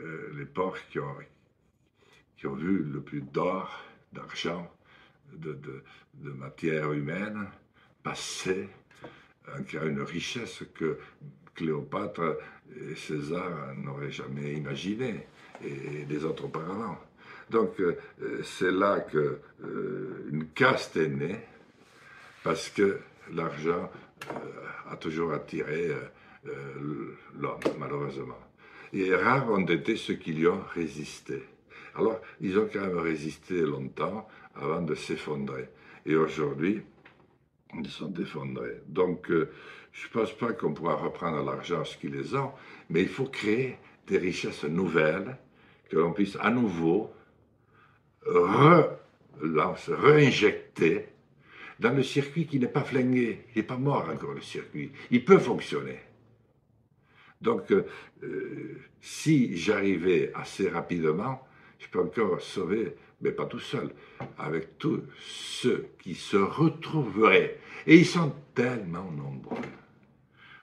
euh, 0.00 0.32
les 0.36 0.46
ports 0.46 0.76
qui 0.90 0.98
ont, 0.98 2.54
vu 2.54 2.84
le 2.84 3.02
plus 3.02 3.20
d'or, 3.20 3.82
d'argent, 4.12 4.72
de, 5.32 5.82
matière 6.14 6.92
humaine 6.92 7.48
passer, 8.02 8.68
en 9.48 9.62
créant 9.62 9.86
une 9.86 10.02
richesse 10.02 10.62
que 10.74 10.98
Cléopâtre 11.54 12.38
et 12.74 12.94
César 12.94 13.74
n'auraient 13.76 14.12
jamais 14.12 14.54
imaginée, 14.54 15.26
et 15.64 16.04
les 16.08 16.24
autres 16.24 16.44
auparavant. 16.44 16.98
Donc 17.50 17.80
euh, 17.80 17.96
c'est 18.44 18.70
là 18.70 19.00
qu'une 19.00 19.38
euh, 19.64 20.46
caste 20.54 20.96
est 20.96 21.08
née, 21.08 21.40
parce 22.44 22.70
que 22.70 23.00
l'argent 23.32 23.90
euh, 24.30 24.92
a 24.92 24.96
toujours 24.96 25.32
attiré 25.32 25.90
l'homme, 27.38 27.60
malheureusement. 27.78 28.38
Et 28.92 29.14
rares 29.14 29.50
ont 29.50 29.66
été 29.66 29.96
ceux 29.96 30.14
qui 30.14 30.32
lui 30.32 30.46
ont 30.48 30.64
résisté. 30.74 31.42
Alors, 31.94 32.20
ils 32.40 32.58
ont 32.58 32.68
quand 32.72 32.80
même 32.80 32.98
résisté 32.98 33.60
longtemps 33.60 34.26
avant 34.54 34.80
de 34.80 34.94
s'effondrer. 34.94 35.68
Et 36.06 36.16
aujourd'hui, 36.16 36.82
ils 37.74 37.88
sont 37.88 38.12
effondrés. 38.14 38.82
Donc, 38.86 39.30
euh, 39.30 39.50
je 39.92 40.06
ne 40.06 40.12
pense 40.12 40.32
pas 40.36 40.52
qu'on 40.52 40.72
pourra 40.72 40.96
reprendre 40.96 41.44
l'argent 41.44 41.84
ce 41.84 41.96
qu'ils 41.96 42.36
ont, 42.36 42.52
mais 42.88 43.02
il 43.02 43.08
faut 43.08 43.26
créer 43.26 43.76
des 44.06 44.18
richesses 44.18 44.64
nouvelles, 44.64 45.36
que 45.88 45.96
l'on 45.96 46.12
puisse 46.12 46.36
à 46.40 46.50
nouveau 46.50 47.12
réinjecter 49.88 51.06
dans 51.80 51.92
le 51.92 52.02
circuit 52.02 52.46
qui 52.46 52.58
n'est 52.58 52.68
pas 52.68 52.84
flingué. 52.84 53.46
Il 53.54 53.58
n'est 53.58 53.66
pas 53.66 53.76
mort 53.76 54.08
encore, 54.12 54.34
le 54.34 54.42
circuit. 54.42 54.92
Il 55.10 55.24
peut 55.24 55.38
fonctionner. 55.38 55.98
Donc, 57.40 57.72
euh, 57.72 57.86
euh, 58.22 58.78
si 59.00 59.56
j'arrivais 59.56 60.30
assez 60.34 60.68
rapidement, 60.68 61.40
je 61.80 61.88
peux 61.88 62.00
encore 62.00 62.40
sauver, 62.40 62.94
mais 63.20 63.32
pas 63.32 63.46
tout 63.46 63.58
seul, 63.58 63.90
avec 64.38 64.78
tous 64.78 65.02
ceux 65.18 65.88
qui 65.98 66.14
se 66.14 66.36
retrouveraient. 66.36 67.58
Et 67.86 67.96
ils 67.96 68.06
sont 68.06 68.32
tellement 68.54 69.10
nombreux 69.10 69.56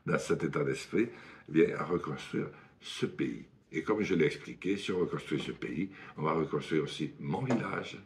dans 0.05 0.19
cet 0.19 0.43
état 0.43 0.63
d'esprit, 0.63 1.09
eh 1.53 1.73
à 1.73 1.83
reconstruire 1.83 2.47
ce 2.79 3.05
pays. 3.05 3.45
Et 3.71 3.83
comme 3.83 4.01
je 4.01 4.15
l'ai 4.15 4.25
expliqué, 4.25 4.77
si 4.77 4.91
on 4.91 4.99
reconstruit 4.99 5.41
ce 5.41 5.51
pays, 5.51 5.89
on 6.17 6.21
va 6.21 6.33
reconstruire 6.33 6.83
aussi 6.83 7.11
mon 7.19 7.41
village, 7.41 7.97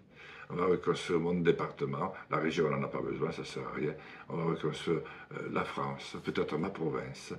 on 0.50 0.56
va 0.56 0.66
reconstruire 0.66 1.20
mon 1.20 1.36
département, 1.36 2.14
la 2.30 2.38
région 2.38 2.66
on 2.68 2.72
n'en 2.72 2.84
a 2.84 2.88
pas 2.88 3.02
besoin, 3.02 3.32
ça 3.32 3.42
ne 3.42 3.48
sert 3.48 3.68
à 3.68 3.74
rien, 3.74 3.94
on 4.30 4.38
va 4.38 4.44
reconstruire 4.46 5.02
euh, 5.34 5.50
la 5.52 5.64
France, 5.64 6.18
peut-être 6.24 6.58
ma 6.58 6.70
province, 6.70 7.34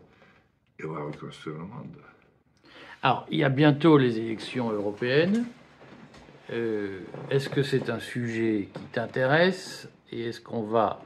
et 0.79 0.85
on 0.85 0.93
va 0.93 1.03
reconstruire 1.03 1.57
le 1.57 1.65
monde. 1.65 1.97
Alors, 3.03 3.27
il 3.31 3.39
y 3.39 3.45
a 3.45 3.49
bientôt 3.49 3.99
les 3.99 4.19
élections 4.19 4.71
européennes. 4.71 5.45
Euh, 6.53 7.01
est-ce 7.31 7.49
que 7.49 7.62
c'est 7.62 7.88
un 7.88 7.99
sujet 7.99 8.69
qui 8.75 8.85
t'intéresse 8.93 9.88
et 10.11 10.25
est-ce 10.29 10.41
qu'on 10.41 10.65
va 10.65 11.03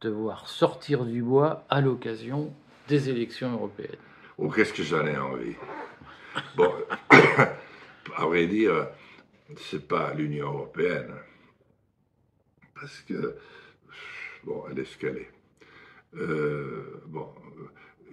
devoir 0.00 0.48
sortir 0.48 1.04
du 1.04 1.22
bois 1.22 1.66
à 1.68 1.82
l'occasion 1.82 2.54
des 2.88 3.10
élections 3.10 3.52
européennes? 3.52 4.00
Ou 4.38 4.48
qu'est-ce 4.48 4.72
que 4.72 4.82
j'en 4.82 5.06
ai 5.06 5.18
envie? 5.18 5.56
Bon, 6.56 6.72
à 8.16 8.24
vrai 8.24 8.46
dire, 8.46 8.88
c'est 9.58 9.86
pas 9.86 10.14
l'Union 10.14 10.46
européenne, 10.46 11.12
parce 12.74 13.00
que, 13.02 13.36
bon, 14.44 14.64
elle 14.70 14.78
est 14.78 14.84
ce. 14.84 15.06
Euh, 16.14 17.02
bon, 17.06 17.28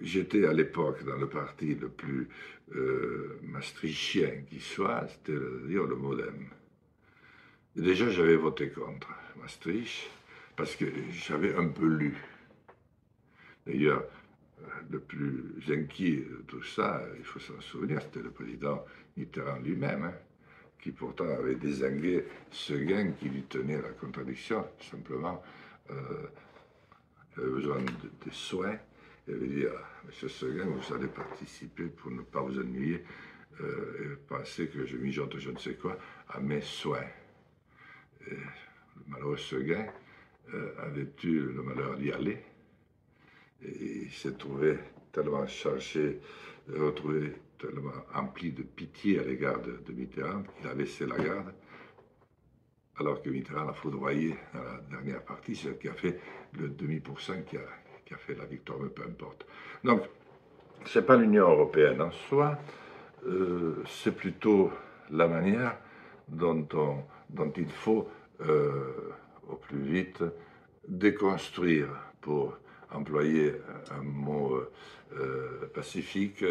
j'étais 0.02 0.44
à 0.46 0.52
l'époque 0.52 1.04
dans 1.04 1.16
le 1.16 1.28
parti 1.28 1.74
le 1.74 1.88
plus 1.88 2.28
euh, 2.74 3.38
maastrichtien 3.42 4.42
qui 4.50 4.60
soit, 4.60 5.06
c'est-à-dire 5.08 5.84
le 5.84 5.96
Modem. 5.96 6.50
Déjà, 7.76 8.08
j'avais 8.08 8.36
voté 8.36 8.70
contre 8.70 9.08
Maastricht 9.36 10.10
parce 10.56 10.74
que 10.76 10.86
j'avais 11.12 11.54
un 11.54 11.68
peu 11.68 11.86
lu. 11.86 12.16
D'ailleurs, 13.66 14.02
le 14.88 14.98
plus 14.98 15.62
inquiet 15.68 16.24
de 16.24 16.42
tout 16.46 16.62
ça, 16.62 17.02
il 17.18 17.24
faut 17.24 17.38
s'en 17.38 17.60
souvenir, 17.60 18.00
c'était 18.00 18.22
le 18.22 18.30
président 18.30 18.82
Mitterrand 19.18 19.58
lui-même, 19.58 20.04
hein, 20.04 20.14
qui 20.80 20.90
pourtant 20.90 21.28
avait 21.28 21.56
désingué 21.56 22.24
gain 22.70 23.12
qui 23.12 23.28
lui 23.28 23.42
tenait 23.42 23.82
la 23.82 23.90
contradiction, 23.90 24.66
simplement, 24.80 25.42
euh, 25.90 25.94
il 27.36 27.42
avait 27.42 27.52
besoin 27.52 27.82
de, 27.82 28.30
soins. 28.30 28.78
Il 29.28 29.34
avait 29.34 29.48
dit, 29.48 29.64
ah, 29.66 29.84
Monsieur 30.06 30.28
Seguin, 30.28 30.64
vous 30.64 30.94
allez 30.94 31.08
participer 31.08 31.84
pour 31.88 32.10
ne 32.10 32.22
pas 32.22 32.40
vous 32.40 32.58
ennuyer 32.58 33.04
euh, 33.60 34.14
et 34.14 34.16
penser 34.28 34.68
que 34.68 34.86
je 34.86 34.96
mijote 34.96 35.36
je 35.38 35.50
ne 35.50 35.58
sais 35.58 35.74
quoi 35.74 35.98
à 36.30 36.40
mes 36.40 36.62
soins. 36.62 37.04
Et 38.30 38.34
le 38.34 39.02
malheureux 39.08 39.36
Seguin 39.36 39.86
euh, 40.54 40.74
avait 40.78 41.08
eu 41.24 41.40
le 41.40 41.62
malheur 41.62 41.96
d'y 41.96 42.12
aller? 42.12 42.38
Et 43.62 44.04
il 44.04 44.12
s'est 44.12 44.36
trouvé 44.36 44.78
tellement 45.12 45.46
chargé, 45.46 46.20
retrouvé 46.68 47.32
tellement 47.58 47.92
empli 48.14 48.52
de 48.52 48.62
pitié 48.62 49.20
à 49.20 49.22
l'égard 49.22 49.60
de, 49.60 49.92
Mitterrand 49.92 50.42
qu'il 50.42 50.68
a 50.68 50.74
laissé 50.74 51.06
la 51.06 51.16
garde, 51.16 51.54
alors 52.98 53.22
que 53.22 53.30
Mitterrand 53.30 53.64
l'a 53.64 53.72
foudroyé 53.72 54.36
dans 54.52 54.62
la 54.62 54.80
dernière 54.90 55.22
partie, 55.22 55.56
ce 55.56 55.68
qui 55.70 55.88
a 55.88 55.94
fait 55.94 56.20
le 56.52 56.68
demi-pourcent 56.68 57.42
qui 57.46 57.56
a, 57.56 57.60
qui 58.04 58.14
a 58.14 58.18
fait 58.18 58.34
la 58.34 58.44
victoire, 58.44 58.78
mais 58.80 58.90
peu 58.90 59.02
importe. 59.02 59.46
Donc, 59.84 60.02
ce 60.84 60.98
n'est 60.98 61.04
pas 61.04 61.16
l'Union 61.16 61.48
européenne 61.50 62.00
en 62.02 62.12
soi, 62.12 62.58
euh, 63.26 63.82
c'est 63.86 64.14
plutôt 64.14 64.70
la 65.10 65.26
manière 65.26 65.76
dont, 66.28 66.66
on, 66.74 67.02
dont 67.30 67.52
il 67.56 67.68
faut, 67.68 68.08
euh, 68.40 69.12
au 69.48 69.56
plus 69.56 69.80
vite, 69.80 70.22
déconstruire 70.88 71.88
pour 72.20 72.56
employer 72.92 73.54
un 73.90 74.02
mot 74.02 74.60
euh, 75.12 75.66
pacifique, 75.74 76.44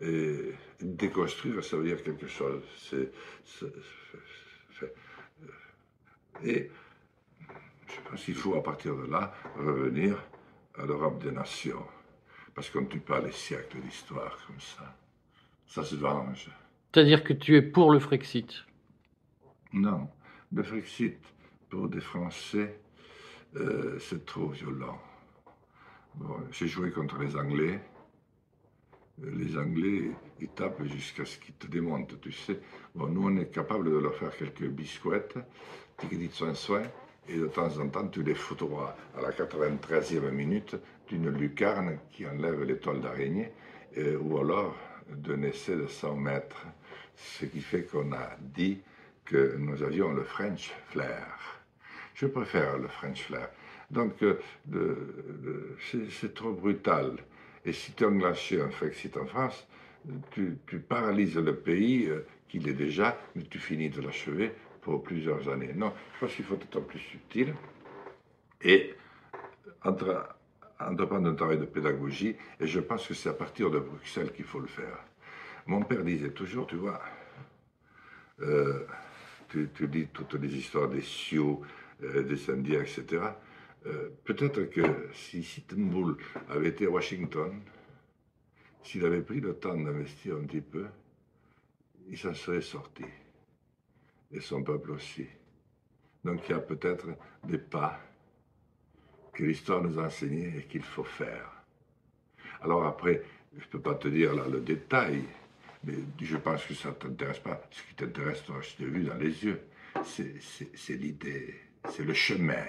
et 0.00 0.52
déconstruire, 0.80 1.64
ça 1.64 1.76
veut 1.76 1.84
dire 1.84 2.02
quelque 2.02 2.26
chose. 2.26 2.62
et 6.44 6.70
je 7.86 8.10
pense 8.10 8.24
qu'il 8.24 8.34
faut 8.34 8.54
à 8.56 8.62
partir 8.62 8.94
de 8.94 9.10
là 9.10 9.32
revenir 9.56 10.22
à 10.78 10.84
l'Europe 10.84 11.22
des 11.22 11.30
nations. 11.30 11.84
Parce 12.54 12.70
qu'on 12.70 12.82
ne 12.82 12.86
tue 12.86 13.00
pas 13.00 13.20
les 13.20 13.32
siècles 13.32 13.78
d'histoire 13.80 14.38
comme 14.46 14.60
ça. 14.60 14.94
Ça 15.66 15.82
se 15.82 15.94
venge. 15.96 16.50
C'est-à-dire 16.92 17.24
que 17.24 17.32
tu 17.32 17.56
es 17.56 17.62
pour 17.62 17.90
le 17.90 17.98
Frexit? 17.98 18.64
Non. 19.72 20.08
Le 20.52 20.62
Frexit, 20.62 21.18
pour 21.68 21.88
des 21.88 22.00
Français, 22.00 22.80
euh, 23.56 23.98
c'est 23.98 24.24
trop 24.24 24.48
violent 24.48 24.98
j'ai 26.50 26.66
joué 26.66 26.90
contre 26.90 27.18
les 27.18 27.36
Anglais. 27.36 27.80
Les 29.22 29.56
Anglais, 29.56 30.10
ils 30.40 30.48
tapent 30.48 30.84
jusqu'à 30.84 31.24
ce 31.24 31.38
qu'ils 31.38 31.54
te 31.54 31.66
démontent, 31.66 32.20
tu 32.20 32.32
sais. 32.32 32.60
Bon, 32.94 33.06
nous, 33.06 33.28
on 33.28 33.36
est 33.38 33.50
capable 33.50 33.90
de 33.90 33.96
leur 33.96 34.14
faire 34.14 34.36
quelques 34.36 34.68
biscuites, 34.68 35.34
tu 35.98 36.28
soin 36.30 36.54
soin, 36.54 36.82
et 37.28 37.38
de 37.38 37.46
temps 37.46 37.78
en 37.78 37.88
temps, 37.88 38.06
tu 38.08 38.22
les 38.22 38.34
foutras 38.34 38.94
à 39.16 39.22
la 39.22 39.30
93e 39.30 40.30
minute 40.30 40.76
d'une 41.08 41.30
lucarne 41.30 41.98
qui 42.10 42.26
enlève 42.26 42.62
l'étoile 42.64 43.00
d'araignée, 43.00 43.52
ou 44.20 44.38
alors 44.38 44.76
d'un 45.08 45.42
essai 45.42 45.76
de 45.76 45.86
100 45.86 46.16
mètres. 46.16 46.66
Ce 47.14 47.46
qui 47.46 47.60
fait 47.60 47.84
qu'on 47.84 48.12
a 48.12 48.36
dit 48.38 48.82
que 49.26 49.56
nous 49.58 49.82
avions 49.82 50.12
le 50.12 50.22
French 50.22 50.72
flair. 50.88 51.26
Je 52.14 52.26
préfère 52.26 52.78
le 52.78 52.88
French 52.88 53.22
flair. 53.24 53.50
Donc, 53.90 54.22
euh, 54.22 54.38
c'est 56.10 56.34
trop 56.34 56.52
brutal. 56.52 57.16
Et 57.64 57.72
si 57.72 57.92
tu 57.92 58.04
englaches 58.04 58.52
un 58.52 58.70
Frexit 58.70 59.16
en 59.16 59.26
France, 59.26 59.66
tu, 60.30 60.56
paralyses 60.88 61.36
le 61.36 61.56
pays, 61.56 62.06
euh, 62.06 62.24
qu'il 62.48 62.68
est 62.68 62.74
déjà, 62.74 63.18
mais 63.34 63.42
tu 63.42 63.58
finis 63.58 63.90
de 63.90 64.00
l'achever 64.00 64.52
pour 64.80 65.02
plusieurs 65.02 65.48
années. 65.48 65.72
Non, 65.74 65.92
je 66.14 66.20
pense 66.20 66.34
qu'il 66.34 66.44
faut 66.44 66.54
être 66.54 66.80
plus 66.80 67.00
subtil 67.00 67.54
et 68.62 68.94
entreprendre 69.82 71.28
un 71.28 71.34
travail 71.34 71.58
de 71.58 71.64
pédagogie, 71.64 72.36
et 72.60 72.66
je 72.66 72.80
pense 72.80 73.06
que 73.06 73.14
c'est 73.14 73.28
à 73.28 73.34
partir 73.34 73.70
de 73.70 73.80
Bruxelles 73.80 74.32
qu'il 74.32 74.44
faut 74.44 74.60
le 74.60 74.68
faire. 74.68 75.04
Mon 75.66 75.82
père 75.82 76.04
disait 76.04 76.30
toujours, 76.30 76.66
tu 76.66 76.76
vois, 76.76 77.02
euh, 78.40 78.86
tu, 79.74 79.88
dis 79.88 80.08
toutes 80.12 80.34
les 80.34 80.54
histoires 80.54 80.88
des 80.88 81.00
Sioux, 81.00 81.62
des 82.00 82.50
Indiens, 82.50 82.82
etc. 82.82 83.22
Euh, 83.86 84.10
peut-être 84.24 84.64
que 84.64 84.82
si 85.12 85.42
Sittenbull 85.42 86.16
avait 86.48 86.68
été 86.68 86.86
Washington, 86.86 87.60
s'il 88.82 89.04
avait 89.04 89.22
pris 89.22 89.40
le 89.40 89.54
temps 89.54 89.76
d'investir 89.76 90.36
un 90.36 90.44
petit 90.44 90.60
peu, 90.60 90.86
il 92.08 92.18
s'en 92.18 92.34
serait 92.34 92.62
sorti. 92.62 93.04
Et 94.32 94.40
son 94.40 94.62
peuple 94.62 94.90
aussi. 94.92 95.26
Donc 96.24 96.48
il 96.48 96.52
y 96.52 96.54
a 96.54 96.60
peut-être 96.60 97.06
des 97.44 97.58
pas 97.58 98.00
que 99.32 99.44
l'histoire 99.44 99.82
nous 99.82 99.98
a 99.98 100.06
enseignés 100.06 100.58
et 100.58 100.62
qu'il 100.64 100.82
faut 100.82 101.04
faire. 101.04 101.50
Alors 102.62 102.84
après, 102.86 103.22
je 103.56 103.64
ne 103.64 103.70
peux 103.70 103.80
pas 103.80 103.94
te 103.94 104.08
dire 104.08 104.34
là 104.34 104.48
le 104.48 104.60
détail, 104.60 105.22
mais 105.86 105.94
je 106.20 106.36
pense 106.36 106.64
que 106.64 106.74
ça 106.74 106.90
ne 106.90 106.94
t'intéresse 106.94 107.38
pas. 107.38 107.62
Ce 107.70 107.82
qui 107.82 107.94
t'intéresse, 107.94 108.42
je 108.60 108.76
t'ai 108.76 108.90
vu 108.90 109.04
dans 109.04 109.14
les 109.14 109.44
yeux, 109.44 109.60
c'est 110.04 110.94
l'idée, 110.94 111.54
c'est 111.88 112.04
le 112.04 112.14
chemin 112.14 112.64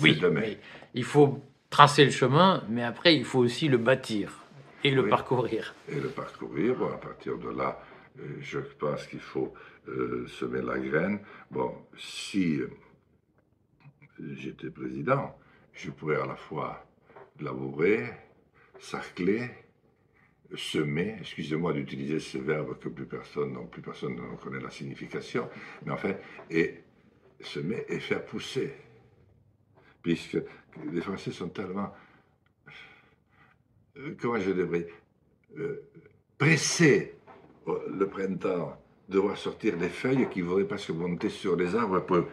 oui, 0.00 0.20
mais 0.32 0.58
il 0.94 1.04
faut 1.04 1.42
tracer 1.70 2.04
le 2.04 2.10
chemin, 2.10 2.64
mais 2.68 2.82
après, 2.82 3.16
il 3.16 3.24
faut 3.24 3.40
aussi 3.40 3.68
le 3.68 3.78
bâtir 3.78 4.44
et 4.82 4.90
le 4.90 5.08
parcourir. 5.08 5.74
Et 5.88 5.98
le 5.98 6.08
parcourir, 6.08 6.76
bon, 6.76 6.92
à 6.92 6.98
partir 6.98 7.38
de 7.38 7.48
là, 7.48 7.80
euh, 8.18 8.36
je 8.40 8.58
pense 8.58 9.06
qu'il 9.06 9.20
faut 9.20 9.54
euh, 9.88 10.26
semer 10.28 10.62
la 10.62 10.78
graine. 10.78 11.20
Bon, 11.50 11.74
si 11.96 12.60
euh, 12.60 12.70
j'étais 14.34 14.70
président, 14.70 15.36
je 15.72 15.90
pourrais 15.90 16.20
à 16.20 16.26
la 16.26 16.36
fois 16.36 16.86
labourer, 17.40 18.10
sarcler, 18.78 19.50
semer, 20.56 21.16
excusez-moi 21.20 21.72
d'utiliser 21.72 22.20
ce 22.20 22.38
verbe 22.38 22.78
que 22.78 22.88
plus 22.88 23.06
personne, 23.06 23.52
non, 23.52 23.66
plus 23.66 23.82
personne 23.82 24.14
ne 24.14 24.36
connaît 24.36 24.60
la 24.60 24.70
signification, 24.70 25.48
mais 25.84 25.92
en 25.92 25.96
fait, 25.96 26.20
et 26.50 26.80
semer 27.40 27.84
et 27.88 27.98
faire 27.98 28.24
pousser 28.24 28.72
puisque 30.04 30.38
les 30.92 31.00
Français 31.00 31.32
sont 31.32 31.48
tellement, 31.48 31.90
euh, 33.96 34.14
comment 34.20 34.38
je 34.38 34.52
devrais, 34.52 34.86
euh, 35.58 35.82
pressés 36.38 37.14
le 37.66 38.06
printemps 38.06 38.78
de 39.08 39.18
voir 39.18 39.36
sortir 39.38 39.76
des 39.78 39.88
feuilles 39.88 40.28
qui 40.30 40.42
voudraient 40.42 40.66
presque 40.66 40.90
monter 40.90 41.30
sur 41.30 41.56
les 41.56 41.74
arbres 41.74 42.00
pour 42.00 42.24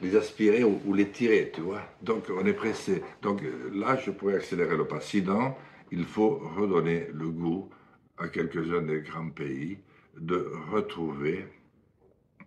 les 0.00 0.14
aspirer 0.14 0.62
ou, 0.62 0.94
les 0.94 1.08
tirer, 1.10 1.50
tu 1.52 1.62
vois. 1.62 1.82
Donc 2.00 2.26
on 2.30 2.46
est 2.46 2.52
pressé. 2.52 3.02
Donc 3.20 3.42
là, 3.72 3.96
je 3.96 4.12
pourrais 4.12 4.36
accélérer 4.36 4.76
le 4.76 4.86
pas. 4.86 5.00
Sinon, 5.00 5.56
il 5.90 6.04
faut 6.04 6.38
redonner 6.56 7.08
le 7.12 7.28
goût 7.28 7.70
à 8.18 8.28
quelques-uns 8.28 8.82
des 8.82 9.00
grands 9.00 9.30
pays 9.30 9.78
de 10.16 10.50
retrouver 10.72 11.46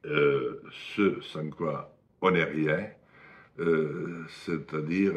euh, 0.06 0.62
ce 0.96 1.22
sans 1.22 1.50
quoi 1.50 1.96
on 2.22 2.32
n'est 2.32 2.44
rien, 2.44 2.88
euh, 3.60 4.26
c'est-à-dire 4.46 5.14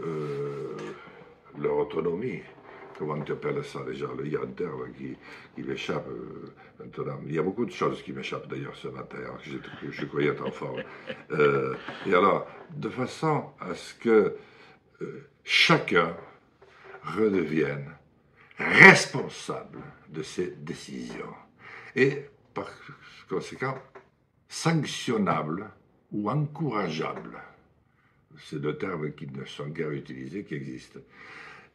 euh, 0.00 0.76
leur 1.58 1.76
autonomie. 1.76 2.40
Comment 2.98 3.20
tu 3.22 3.32
appelles 3.32 3.64
ça 3.64 3.84
déjà 3.84 4.06
Il 4.24 4.32
y 4.32 4.36
a 4.36 4.40
un 4.40 4.46
terme 4.46 4.92
qui, 4.96 5.16
qui 5.54 5.62
m'échappe 5.62 6.08
maintenant. 6.80 7.20
Il 7.26 7.34
y 7.34 7.38
a 7.38 7.42
beaucoup 7.42 7.64
de 7.64 7.70
choses 7.70 8.02
qui 8.02 8.12
m'échappent 8.12 8.48
d'ailleurs 8.48 8.74
ce 8.74 8.88
matin, 8.88 9.18
je, 9.42 9.58
je, 9.88 10.04
croyais 10.06 10.30
être 10.30 10.44
en 10.44 10.50
forme. 10.50 10.82
et 12.06 12.14
alors, 12.14 12.48
de 12.74 12.88
façon 12.88 13.50
à 13.60 13.74
ce 13.74 13.94
que 13.94 14.34
chacun 15.44 16.16
redevienne 17.16 17.90
responsable 18.58 19.80
de 20.08 20.22
ses 20.22 20.54
décisions 20.58 21.34
et 21.94 22.24
par 22.54 22.70
conséquent 23.28 23.78
sanctionnable 24.48 25.70
ou 26.12 26.30
encourageable. 26.30 27.38
C'est 28.38 28.60
deux 28.60 28.76
termes 28.76 29.12
qui 29.12 29.26
ne 29.26 29.44
sont 29.44 29.66
guère 29.66 29.90
utilisés, 29.90 30.44
qui 30.44 30.54
existent. 30.54 31.00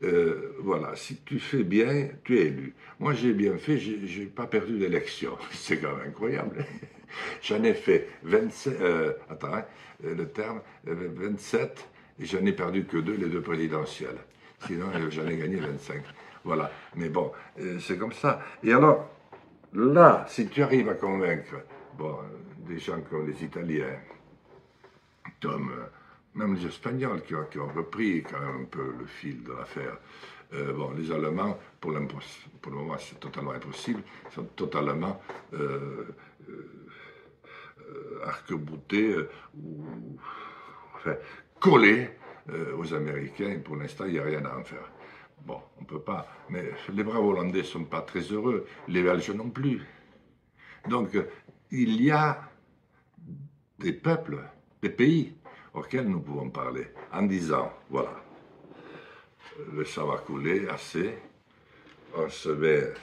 Euh, 0.04 0.56
voilà, 0.60 0.96
si 0.96 1.18
tu 1.18 1.40
fais 1.40 1.64
bien, 1.64 2.10
tu 2.24 2.38
es 2.38 2.48
élu. 2.48 2.74
Moi, 3.00 3.14
j'ai 3.14 3.34
bien 3.34 3.58
fait, 3.58 3.78
je 3.78 4.22
n'ai 4.22 4.26
pas 4.26 4.48
perdu 4.48 4.78
d'élection. 4.78 5.38
C'est 5.52 5.78
quand 5.78 5.96
même 5.96 6.08
incroyable. 6.10 6.66
J'en 7.42 7.64
ai 7.64 7.74
fait 7.74 8.10
27, 8.24 8.82
euh, 8.82 9.14
attends, 9.30 9.54
hein, 9.54 9.66
euh, 10.04 10.16
le 10.16 10.28
terme, 10.28 10.62
27, 10.86 11.88
et 12.20 12.26
j'en 12.26 12.44
ai 12.46 12.54
perdu 12.54 12.86
que 12.86 12.98
deux, 12.98 13.16
les 13.16 13.28
deux 13.28 13.42
présidentielles. 13.42 14.18
Sinon, 14.68 14.88
j'en 15.10 15.28
ai 15.28 15.38
gagné 15.38 15.58
25. 15.58 16.04
Voilà. 16.44 16.72
Mais 16.96 17.10
bon, 17.10 17.32
c'est 17.80 17.98
comme 17.98 18.14
ça. 18.14 18.42
Et 18.64 18.74
alors, 18.74 19.10
là, 19.74 20.26
si 20.28 20.48
tu 20.48 20.62
arrives 20.62 20.90
à 20.90 20.96
convaincre, 20.96 21.56
bon, 21.98 22.18
des 22.68 22.80
gens 22.80 23.02
comme 23.10 23.28
les 23.28 23.44
Italiens, 23.44 24.00
comme 25.42 25.72
euh, 25.72 25.86
même 26.36 26.56
les 26.56 26.66
Espagnols 26.66 27.22
qui 27.24 27.36
ont, 27.36 27.68
repris 27.68 28.24
quand 28.24 28.40
même 28.40 28.62
un 28.62 28.66
peu 28.66 28.94
le 28.98 29.06
fil 29.06 29.44
de 29.44 29.52
l'affaire. 29.54 29.98
Euh, 30.54 30.74
bon, 30.74 30.92
les 30.92 31.12
Allemands, 31.12 31.58
pour, 31.80 31.92
le 31.92 32.00
moment, 32.72 32.96
c'est 33.00 33.20
totalement 33.20 33.52
impossible, 33.52 34.02
sont 34.32 34.46
totalement 34.56 35.22
euh, 35.54 36.08
euh 36.50 36.80
arc-boutés 38.26 39.16
ou 39.56 39.86
enfin, 40.96 41.16
collés 41.60 42.10
aux 42.78 42.94
Américains. 42.94 43.60
Pour 43.64 43.76
l'instant, 43.76 44.06
il 44.06 44.14
n'y 44.14 44.20
a 44.20 44.24
rien 44.24 44.44
à 44.46 44.58
en 44.58 44.64
faire. 44.64 44.92
Bon, 45.46 45.62
on 45.78 45.82
ne 45.82 45.86
peut 45.86 46.02
pas. 46.02 46.28
Mais 46.50 46.72
les 46.94 47.04
braves 47.04 47.26
Hollandais 47.26 47.60
ne 47.60 47.64
sont 47.64 47.86
pas 47.86 48.02
très 48.02 48.22
heureux, 48.22 48.66
les 48.88 49.04
Belges 49.04 49.32
non 49.32 49.50
plus. 49.50 49.82
Donc, 50.88 51.18
il 51.72 52.02
y 52.02 52.12
a 52.12 52.50
des 53.80 53.94
peuples, 53.94 54.40
des 54.82 54.90
pays 54.90 55.34
auxquels 55.74 56.08
nous 56.08 56.22
pouvons 56.22 56.50
parler 56.50 56.88
en 57.12 57.24
disant, 57.24 57.74
voilà, 57.90 58.14
le 59.72 59.84
sang 59.86 60.08
va 60.08 60.18
couler 60.18 60.68
assez, 60.70 61.18
on 62.16 62.30
se 62.30 62.50
met 62.50 62.94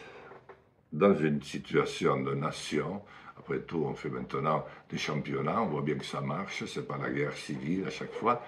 dans 0.92 1.14
une 1.14 1.42
situation 1.42 2.20
de 2.22 2.35
nation, 2.35 3.03
après 3.38 3.61
tout 3.61 3.85
on 3.85 3.94
fait 3.94 4.09
maintenant 4.09 4.64
des 4.88 4.98
championnats, 4.98 5.62
on 5.62 5.66
voit 5.66 5.83
bien 5.83 5.96
que 5.96 6.05
ça 6.05 6.20
marche, 6.20 6.64
c'est 6.66 6.87
pas 6.87 6.98
la 6.98 7.11
guerre 7.11 7.33
civile 7.33 7.87
à 7.87 7.90
chaque 7.90 8.12
fois, 8.12 8.44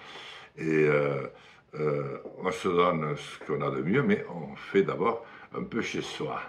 et 0.57 0.65
euh, 0.67 1.27
euh, 1.75 2.19
on 2.39 2.51
se 2.51 2.69
donne 2.69 3.17
ce 3.17 3.45
qu'on 3.45 3.61
a 3.63 3.71
de 3.71 3.83
mieux, 3.83 4.03
mais 4.03 4.25
on 4.29 4.55
fait 4.57 4.83
d'abord 4.83 5.25
un 5.55 5.65
peu 5.65 5.81
chez 5.81 6.03
soi. 6.03 6.41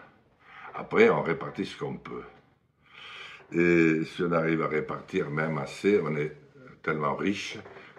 Après, 0.73 1.09
on 1.09 1.21
répartit 1.21 1.65
ce 1.65 1.77
qu'on 1.77 1.97
peut. 1.97 2.23
Et 3.53 4.03
si 4.05 4.23
on 4.23 4.31
arrive 4.31 4.63
à 4.63 4.67
répartir 4.67 5.29
même 5.29 5.57
assez, 5.57 5.99
on 6.03 6.15
est 6.15 6.35
tellement 6.81 7.15
riche 7.15 7.57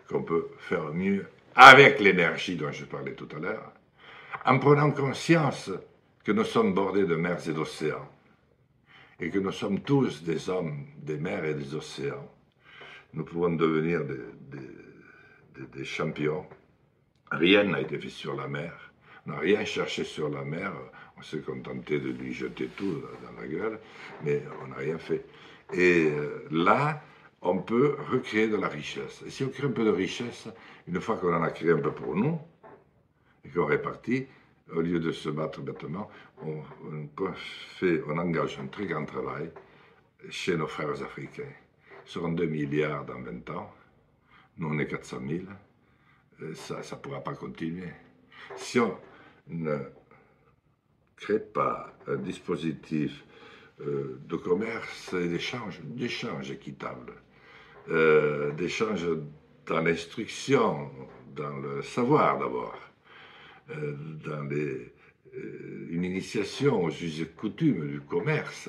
qu'on 0.09 0.23
peut 0.23 0.49
faire 0.59 0.93
mieux 0.93 1.27
avec 1.55 2.01
l'énergie 2.01 2.57
dont 2.57 2.73
je 2.73 2.85
parlais 2.85 3.15
tout 3.15 3.29
à 3.37 3.39
l'heure, 3.39 3.73
en 4.45 4.59
prenant 4.59 4.91
conscience 4.91 5.71
que 6.25 6.33
nous 6.33 6.45
sommes 6.45 6.75
bordés 6.75 7.07
de 7.07 7.15
mers 7.15 7.49
et 7.49 7.53
d'océans, 7.53 8.09
et 9.21 9.31
que 9.31 9.39
nous 9.39 9.53
sommes 9.53 9.81
tous 9.81 10.23
des 10.25 10.51
hommes 10.51 10.87
des 10.99 11.17
mers 11.17 11.45
et 11.45 11.55
des 11.55 11.75
océans. 11.75 12.29
Nous 13.13 13.25
pouvons 13.25 13.51
devenir 13.51 14.05
des, 14.05 14.19
des 14.51 14.84
champions. 15.85 16.47
Rien 17.31 17.65
n'a 17.65 17.81
été 17.81 17.99
fait 17.99 18.09
sur 18.09 18.35
la 18.35 18.49
mer. 18.49 18.73
On 19.27 19.31
n'a 19.31 19.39
rien 19.39 19.65
cherché 19.65 20.05
sur 20.05 20.29
la 20.29 20.45
mer. 20.45 20.73
On 21.17 21.23
s'est 21.23 21.41
contenté 21.41 21.99
de 21.99 22.11
lui 22.11 22.33
jeter 22.33 22.69
tout 22.77 23.03
dans 23.23 23.41
la 23.41 23.47
gueule, 23.47 23.79
mais 24.23 24.43
on 24.63 24.69
n'a 24.69 24.77
rien 24.77 24.99
fait. 24.99 25.25
Et 25.73 26.07
euh, 26.11 26.47
là, 26.51 27.03
on 27.41 27.59
peut 27.59 27.97
recréer 28.11 28.49
de 28.49 28.57
la 28.57 28.69
richesse. 28.69 29.23
Et 29.27 29.31
si 29.31 29.45
on 29.45 29.49
crée 29.49 29.67
un 29.67 29.71
peu 29.71 29.85
de 29.85 29.91
richesse, 29.91 30.49
une 30.89 31.01
fois 31.01 31.17
qu'on 31.17 31.35
en 31.35 31.43
a 31.43 31.51
créé 31.51 31.71
un 31.71 31.79
peu 31.79 31.93
pour 31.93 32.17
nous, 32.17 32.39
et 33.45 33.49
qu'on 33.51 33.67
répartit, 33.67 34.27
au 34.75 34.81
lieu 34.81 34.99
de 34.99 35.13
se 35.13 35.29
battre 35.29 35.61
bêtement, 35.61 36.11
on, 36.43 36.63
fait, 37.79 38.03
on 38.09 38.19
engage 38.19 38.59
un 38.59 38.67
très 38.67 38.87
grand 38.87 39.05
travail 39.05 39.51
chez 40.31 40.57
nos 40.57 40.67
frères 40.67 41.03
africains. 41.03 41.53
Seront 42.07 42.33
2 42.33 42.47
milliards 42.47 43.05
dans 43.05 43.21
20 43.21 43.51
ans. 43.51 43.73
Nous, 44.59 44.69
on 44.69 44.79
est 44.79 44.87
400 44.87 45.19
000. 46.39 46.55
Ça 46.55 46.77
ne 46.79 47.01
pourra 47.01 47.21
pas 47.21 47.35
continuer. 47.35 47.93
Si 48.57 48.79
on 48.79 48.97
ne 49.49 49.79
crée 51.17 51.41
pas 51.41 51.93
un 52.07 52.17
dispositif 52.17 53.25
euh, 53.81 54.21
de 54.29 54.37
commerce 54.37 55.13
et 55.15 55.29
d'échange, 55.29 55.81
d'échange 55.83 56.51
équitable, 56.51 57.13
euh, 57.89 58.53
d'échange 58.53 59.07
dans 59.67 59.81
l'instruction, 59.81 60.91
dans 61.35 61.57
le 61.57 61.83
savoir 61.83 62.39
d'abord, 62.39 62.79
euh, 63.71 63.95
dans 64.25 64.49
une 65.91 66.05
initiation 66.05 66.85
aux 66.85 66.91
us 66.91 67.21
et 67.23 67.27
coutumes 67.27 67.89
du 67.89 68.01
commerce. 68.01 68.69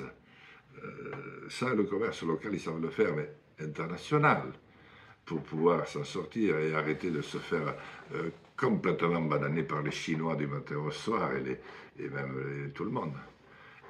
ça, 1.48 1.72
le 1.72 1.84
commerce 1.84 2.22
local, 2.24 2.54
ils 2.54 2.60
savent 2.60 2.80
le 2.80 2.90
faire, 2.90 3.14
mais 3.14 3.30
international, 3.60 4.52
pour 5.26 5.42
pouvoir 5.42 5.86
s'en 5.86 6.04
sortir 6.04 6.58
et 6.58 6.74
arrêter 6.74 7.10
de 7.10 7.20
se 7.20 7.38
faire 7.38 7.74
complètement 8.56 9.20
bananer 9.20 9.64
par 9.64 9.82
les 9.82 9.90
Chinois 9.90 10.36
du 10.36 10.46
matin 10.46 10.76
au 10.76 10.90
soir 10.90 11.32
et, 11.34 11.40
les, 11.40 12.04
et 12.04 12.08
même 12.08 12.70
tout 12.74 12.84
le 12.84 12.90
monde. 12.90 13.12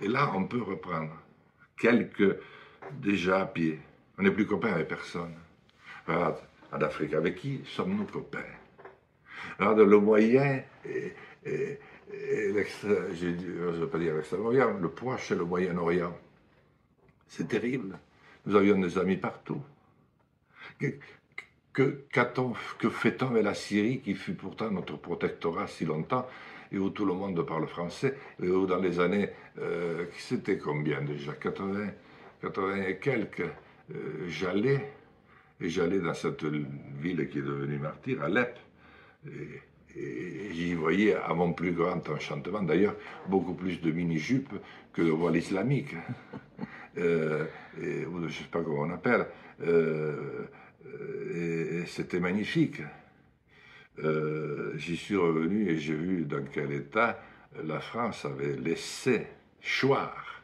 Et 0.00 0.08
là, 0.08 0.32
on 0.34 0.44
peut 0.46 0.62
reprendre 0.62 1.12
quelques 1.78 2.36
déjà 2.92 3.42
à 3.42 3.46
pied. 3.46 3.78
On 4.18 4.22
n'est 4.22 4.30
plus 4.30 4.46
copains 4.46 4.72
avec 4.72 4.88
personne. 4.88 5.34
Regarde, 6.06 6.38
en 6.72 6.80
Afrique, 6.80 7.14
avec 7.14 7.36
qui 7.36 7.62
sommes-nous 7.66 8.06
copains? 8.06 8.40
Regarde, 9.58 9.80
le 9.80 9.98
moyen 9.98 10.62
et, 10.84 11.12
et, 11.44 11.78
je 12.10 13.26
ne 13.26 13.70
veux 13.72 13.88
pas 13.88 13.98
dire 13.98 14.14
l'extrême-orient, 14.14 14.78
le 14.80 14.88
proche 14.88 15.32
et 15.32 15.34
le 15.34 15.44
Moyen-Orient. 15.44 16.16
C'est 17.26 17.48
terrible. 17.48 17.98
Nous 18.46 18.54
avions 18.54 18.78
des 18.78 18.96
amis 18.96 19.16
partout. 19.16 19.60
Que, 21.76 22.88
fait-on 22.88 23.26
avec 23.26 23.44
la 23.44 23.52
Syrie, 23.52 24.00
qui 24.00 24.14
fut 24.14 24.32
pourtant 24.32 24.70
notre 24.70 24.96
protectorat 24.96 25.66
si 25.66 25.84
longtemps 25.84 26.26
et 26.72 26.78
où 26.78 26.88
tout 26.88 27.04
le 27.04 27.12
monde 27.12 27.46
parle 27.46 27.66
français, 27.66 28.16
et 28.42 28.48
où 28.48 28.64
dans 28.64 28.78
les 28.78 28.98
années, 28.98 29.28
euh, 29.58 30.06
c'était 30.16 30.56
combien 30.56 31.02
déjà 31.02 31.32
80, 31.32 31.88
80 32.40 32.82
et 32.86 32.96
quelques, 32.96 33.40
euh, 33.94 34.26
j'allais, 34.26 34.90
et 35.60 35.68
j'allais 35.68 35.98
dans 35.98 36.14
cette 36.14 36.44
ville 36.44 37.28
qui 37.28 37.40
est 37.40 37.42
devenue 37.42 37.78
martyr, 37.78 38.22
Alep, 38.22 38.58
et, 39.28 40.50
j'y 40.52 40.72
voyais 40.72 41.14
à 41.14 41.34
mon 41.34 41.52
plus 41.52 41.72
grand 41.72 42.08
enchantement, 42.08 42.62
d'ailleurs, 42.62 42.96
beaucoup 43.28 43.54
plus 43.54 43.82
de 43.82 43.90
mini-jupes 43.90 44.54
que 44.94 45.02
de 45.02 45.10
voiles 45.10 45.36
islamiques, 45.36 45.94
euh, 46.96 47.44
et, 47.82 48.06
ou 48.06 48.20
je 48.20 48.24
ne 48.24 48.30
sais 48.30 48.44
pas 48.50 48.62
comment 48.62 48.82
on 48.82 48.90
appelle, 48.90 49.26
euh, 49.62 50.46
et 51.34 51.84
c'était 51.86 52.20
magnifique. 52.20 52.80
Euh, 54.04 54.72
j'y 54.76 54.96
suis 54.96 55.16
revenu 55.16 55.70
et 55.70 55.78
j'ai 55.78 55.94
vu 55.94 56.24
dans 56.24 56.44
quel 56.52 56.72
état 56.72 57.18
la 57.64 57.80
France 57.80 58.24
avait 58.26 58.56
laissé 58.56 59.26
choir 59.62 60.42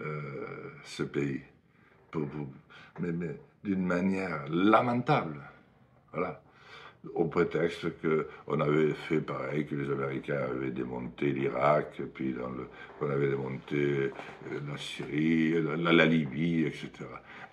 euh, 0.00 0.70
ce 0.84 1.02
pays, 1.02 1.40
mais, 3.00 3.12
d'une 3.64 3.84
manière 3.86 4.46
lamentable, 4.48 5.40
Voilà. 6.12 6.42
Au 7.14 7.24
prétexte 7.24 7.86
qu'on 8.02 8.60
avait 8.60 8.92
fait 8.92 9.22
pareil, 9.22 9.64
que 9.64 9.74
les 9.74 9.90
Américains 9.90 10.42
avaient 10.50 10.70
démonté 10.70 11.32
l'Irak, 11.32 12.02
puis 12.12 12.34
qu'on 12.98 13.10
avait 13.10 13.28
démonté 13.30 13.76
euh, 13.76 14.10
la 14.68 14.76
Syrie, 14.76 15.62
la, 15.62 15.92
la 15.94 16.04
Libye, 16.04 16.66
etc. 16.66 16.90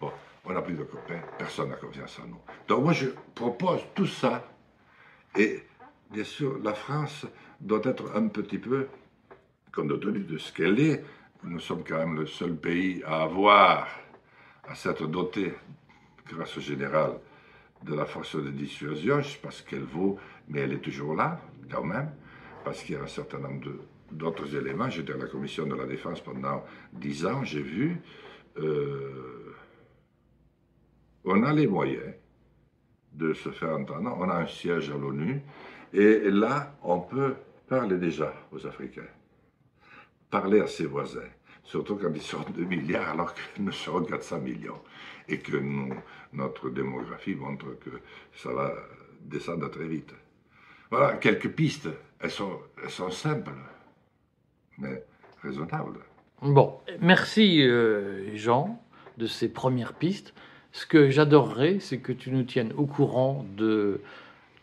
Bon, 0.02 0.12
on 0.48 0.54
n'a 0.54 0.62
plus 0.62 0.76
de 0.76 0.84
copains, 0.84 1.22
personne 1.38 1.70
n'a 1.70 1.76
confiance 1.76 2.20
en 2.20 2.28
nous. 2.28 2.42
Donc 2.68 2.84
moi 2.84 2.94
je 2.94 3.08
propose 3.36 3.82
tout 3.94 4.08
ça, 4.08 4.50
et 5.36 5.64
bien 6.12 6.24
sûr 6.24 6.58
la 6.64 6.74
France 6.74 7.26
doit 7.60 7.82
être 7.84 8.16
un 8.16 8.28
petit 8.28 8.58
peu, 8.60 8.88
compte 9.74 10.00
tenu 10.00 10.20
de 10.20 10.38
ce 10.38 10.52
qu'elle 10.54 10.80
est, 10.80 11.04
nous 11.44 11.60
sommes 11.60 11.84
quand 11.84 11.98
même 11.98 12.16
le 12.16 12.26
seul 12.26 12.56
pays 12.56 13.04
à 13.06 13.24
avoir, 13.24 13.88
à 14.68 14.76
s'être 14.76 15.08
doté, 15.08 15.54
grâce 16.28 16.58
au 16.58 16.62
général, 16.62 17.20
de 17.84 17.94
la 17.94 18.06
force 18.06 18.36
de 18.36 18.50
dissuasion. 18.50 19.22
Je 19.22 19.28
ne 19.28 19.32
sais 19.34 19.40
pas 19.40 19.52
ce 19.52 19.64
qu'elle 19.64 19.84
vaut, 19.84 20.18
mais 20.48 20.62
elle 20.62 20.74
est 20.74 20.80
toujours 20.80 21.16
là, 21.16 21.40
quand 21.70 21.84
même, 21.84 22.12
parce 22.64 22.82
qu'il 22.84 22.96
y 22.96 22.98
a 22.98 23.04
un 23.04 23.08
certain 23.08 23.40
nombre 23.40 23.70
d'autres 24.12 24.56
éléments. 24.56 24.90
J'étais 24.90 25.14
à 25.14 25.18
la 25.18 25.28
commission 25.28 25.66
de 25.68 25.76
la 25.76 25.86
défense 25.86 26.22
pendant 26.22 26.66
dix 26.92 27.26
ans, 27.26 27.44
j'ai 27.44 27.62
vu. 27.62 28.02
Euh, 28.58 29.37
on 31.28 31.44
a 31.44 31.54
les 31.54 31.68
moyens 31.68 32.14
de 33.14 33.34
se 33.34 33.50
faire 33.50 33.72
entendre. 33.72 34.16
On 34.18 34.30
a 34.30 34.36
un 34.36 34.48
siège 34.48 34.90
à 34.90 34.98
l'ONU. 34.98 35.42
Et 35.94 36.30
là, 36.30 36.76
on 36.84 37.00
peut 37.00 37.36
parler 37.68 37.98
déjà 37.98 38.34
aux 38.52 38.66
Africains. 38.66 39.10
Parler 40.30 40.60
à 40.60 40.68
ses 40.68 40.86
voisins. 40.86 41.30
Surtout 41.64 41.96
quand 41.96 42.12
ils 42.14 42.22
sont 42.22 42.46
2 42.56 42.64
milliards 42.64 43.10
alors 43.10 43.34
que 43.34 43.42
nous 43.60 43.72
serons 43.72 44.04
400 44.04 44.40
millions. 44.40 44.82
Et 45.28 45.40
que 45.40 45.58
notre 46.34 46.70
démographie 46.70 47.36
montre 47.36 47.78
que 47.80 47.90
ça 48.36 48.54
va 48.54 48.74
descendre 49.22 49.70
très 49.70 49.88
vite. 49.88 50.14
Voilà, 50.90 51.18
quelques 51.18 51.50
pistes. 51.50 51.90
Elles 52.20 52.32
sont, 52.32 52.60
elles 52.82 52.90
sont 52.90 53.12
simples, 53.12 53.52
mais 54.78 55.04
raisonnables. 55.44 56.00
Bon, 56.42 56.80
merci 57.02 57.62
euh, 57.62 58.36
Jean 58.36 58.82
de 59.18 59.28
ces 59.28 59.50
premières 59.50 59.94
pistes. 59.94 60.34
Ce 60.78 60.86
que 60.86 61.10
j'adorerais, 61.10 61.78
c'est 61.80 61.98
que 61.98 62.12
tu 62.12 62.30
nous 62.30 62.44
tiennes 62.44 62.72
au 62.78 62.86
courant 62.86 63.44
de 63.58 64.00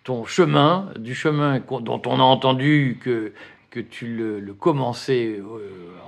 ton 0.05 0.25
chemin, 0.25 0.93
du 0.97 1.13
chemin 1.13 1.61
dont 1.81 2.03
on 2.07 2.21
a 2.21 2.23
entendu 2.23 3.01
que, 3.03 3.33
que 3.73 3.81
tu 3.81 4.07
le, 4.07 4.55
commençais 4.55 5.41
euh, 5.41 5.59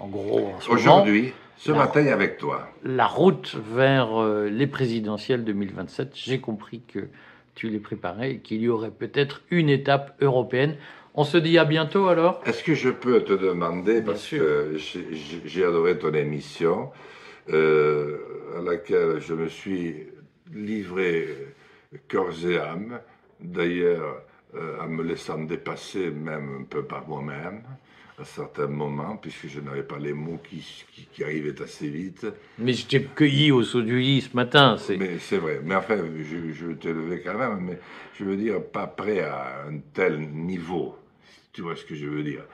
en 0.01 0.07
gros 0.07 0.53
en 0.55 0.73
Aujourd'hui, 0.73 1.33
ce 1.57 1.73
matin 1.73 2.07
avec 2.07 2.39
toi. 2.39 2.71
La 2.85 3.09
route 3.09 3.57
vers 3.75 4.23
euh, 4.23 4.49
les 4.49 4.69
présidentielles 4.69 5.43
2027, 5.43 6.13
j'ai 6.15 6.39
compris 6.39 6.83
que 6.87 7.09
tu 7.57 7.69
les 7.69 7.81
préparais 7.81 8.31
et 8.31 8.39
qu'il 8.39 8.61
y 8.61 8.69
aurait 8.69 8.93
peut-être 8.93 9.43
une 9.51 9.69
étape 9.69 10.17
européenne. 10.21 10.77
On 11.17 11.25
se 11.25 11.37
dit 11.37 11.59
à 11.59 11.65
bientôt 11.65 12.07
alors 12.07 12.41
Est-ce 12.47 12.63
que 12.63 12.75
je 12.75 12.91
peux 12.91 13.25
te 13.25 13.33
demander, 13.33 14.03
parce 14.03 14.29
que 14.29 14.77
j'ai 14.77 15.65
adoré 15.65 15.99
ton 15.99 16.15
émission, 16.15 16.91
euh, 17.51 18.19
à 18.59 18.63
laquelle 18.63 19.21
je 19.21 19.35
me 19.35 19.49
suis 19.49 20.07
livré 20.53 21.29
corps 22.09 22.45
et 22.45 22.59
âme, 22.59 23.01
d'ailleurs 23.41 24.23
euh, 24.55 24.81
en 24.81 24.89
me 24.89 25.03
laissant 25.03 25.39
dépasser 25.39 26.11
même 26.11 26.61
un 26.61 26.65
peu 26.65 26.85
par 26.85 27.07
moi-même 27.09 27.63
à 28.19 28.25
certains 28.25 28.67
moments, 28.67 29.17
puisque 29.17 29.49
je 29.49 29.61
n'avais 29.61 29.83
pas 29.83 29.99
les 29.99 30.15
mots 30.15 30.41
qui, 30.43 30.65
qui, 31.13 31.23
arrivaient 31.23 31.61
assez 31.61 31.89
vite. 31.89 32.27
Mais 32.59 32.73
je 32.73 32.87
t'ai 32.87 33.03
cueilli 33.03 33.53
au 33.53 33.63
saut 33.63 33.83
du 33.83 33.99
lit 33.99 34.23
ce 34.23 34.35
matin. 34.35 34.77
C'est... 34.79 34.97
Mais 34.97 35.19
c'est 35.19 35.37
vrai. 35.37 35.61
Mais 35.63 35.75
enfin, 35.75 35.99
je, 35.99 36.53
je 36.53 36.73
t'ai 36.73 36.95
levé 36.95 37.21
quand 37.21 37.37
même, 37.37 37.61
mais 37.61 37.79
je 38.19 38.25
veux 38.25 38.37
dire, 38.37 38.63
pas 38.63 38.87
prêt 38.87 39.21
à 39.21 39.67
un 39.69 39.79
tel 39.93 40.19
niveau. 40.21 40.97
Tu 41.53 41.61
vois 41.61 41.77
ce 41.77 41.85
que 41.85 41.95
je 41.95 42.07
veux 42.07 42.23
dire. 42.23 42.45